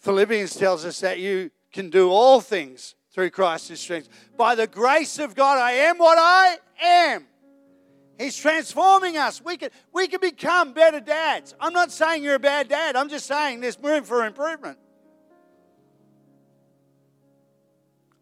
Philippians 0.00 0.56
tells 0.56 0.84
us 0.84 1.00
that 1.00 1.18
you 1.18 1.50
can 1.72 1.90
do 1.90 2.10
all 2.10 2.40
things 2.40 2.94
through 3.12 3.30
Christ's 3.30 3.80
strength. 3.80 4.08
By 4.36 4.54
the 4.54 4.66
grace 4.66 5.18
of 5.18 5.34
God, 5.34 5.58
I 5.58 5.72
am 5.72 5.98
what 5.98 6.18
I 6.18 6.58
am. 6.82 7.26
He's 8.18 8.36
transforming 8.36 9.16
us. 9.16 9.42
We 9.42 9.56
can, 9.56 9.70
we 9.92 10.08
can 10.08 10.20
become 10.20 10.72
better 10.72 11.00
dads. 11.00 11.54
I'm 11.60 11.72
not 11.72 11.92
saying 11.92 12.22
you're 12.22 12.34
a 12.34 12.38
bad 12.38 12.68
dad, 12.68 12.96
I'm 12.96 13.08
just 13.08 13.26
saying 13.26 13.60
there's 13.60 13.78
room 13.78 14.04
for 14.04 14.24
improvement. 14.24 14.78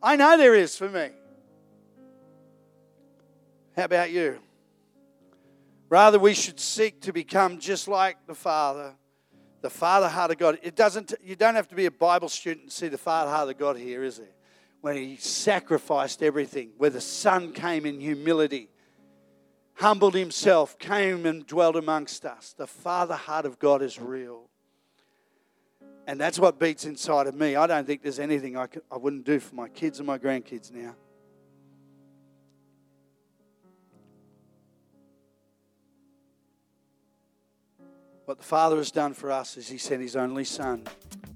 I 0.03 0.14
know 0.16 0.37
there 0.37 0.55
is 0.55 0.76
for 0.76 0.89
me. 0.89 1.09
How 3.76 3.85
about 3.85 4.11
you? 4.11 4.39
Rather, 5.89 6.18
we 6.18 6.35
should 6.35 6.61
seek 6.61 7.01
to 7.03 7.12
become 7.12 7.59
just 7.59 7.89
like 7.89 8.16
the 8.26 8.35
Father, 8.35 8.95
the 9.61 9.71
Father 9.71 10.09
heart 10.09 10.31
of 10.31 10.39
God. 10.39 10.59
It 10.63 10.77
doesn't, 10.77 11.15
you 11.23 11.37
don't 11.37 11.55
have 11.55 11.69
to 11.69 11.75
be 11.75 11.87
a 11.87 11.91
Bible 11.91 12.29
student 12.29 12.71
to 12.71 12.75
see 12.75 12.89
the 12.89 12.99
Father 12.99 13.31
heart 13.31 13.49
of 13.49 13.59
God 13.59 13.77
here, 13.77 14.05
is 14.05 14.19
it? 14.19 14.33
When 14.81 14.97
He 14.97 15.17
sacrificed 15.17 16.23
everything, 16.23 16.71
where 16.79 16.91
the 16.91 17.01
Son 17.01 17.53
came 17.53 17.85
in 17.87 18.01
humility 18.01 18.69
humbled 19.79 20.15
himself, 20.15 20.79
came 20.79 21.25
and 21.25 21.47
dwelt 21.47 21.77
amongst 21.77 22.25
us. 22.25 22.53
The 22.57 22.67
Father 22.67 23.15
heart 23.15 23.47
of 23.47 23.59
God 23.59 23.81
is 23.81 24.01
real. 24.01 24.49
And 26.07 26.21
that's 26.21 26.39
what 26.39 26.59
beats 26.59 26.85
inside 26.85 27.27
of 27.27 27.35
me. 27.35 27.55
I 27.55 27.67
don't 27.67 27.87
think 27.87 28.03
there's 28.03 28.19
anything 28.19 28.57
I, 28.57 28.67
could, 28.67 28.83
I 28.91 28.97
wouldn't 28.97 29.25
do 29.25 29.39
for 29.39 29.55
my 29.55 29.69
kids 29.69 29.99
and 30.01 30.07
my 30.07 30.19
grandkids 30.19 30.73
now. 30.73 30.97
What 38.29 38.37
the 38.37 38.45
Father 38.45 38.76
has 38.76 38.91
done 38.91 39.14
for 39.14 39.33
us 39.33 39.57
is 39.57 39.68
He 39.68 39.79
sent 39.79 40.03
His 40.03 40.14
only 40.14 40.45
Son. 40.45 40.83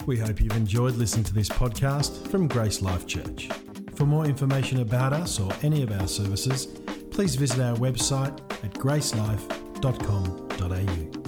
We 0.05 0.19
hope 0.19 0.43
you've 0.43 0.55
enjoyed 0.55 0.97
listening 0.97 1.25
to 1.25 1.33
this 1.33 1.49
podcast 1.49 2.29
from 2.29 2.49
Grace 2.49 2.83
Life 2.83 3.07
Church. 3.07 3.49
For 3.95 4.05
more 4.05 4.27
information 4.27 4.81
about 4.81 5.15
us 5.15 5.41
or 5.41 5.51
any 5.63 5.83
of 5.83 5.91
our 5.91 6.07
services, 6.07 6.67
please 7.11 7.35
visit 7.35 7.61
our 7.61 7.79
website 7.79 8.39
at 8.63 8.75
gracelife.com.au. 8.75 11.22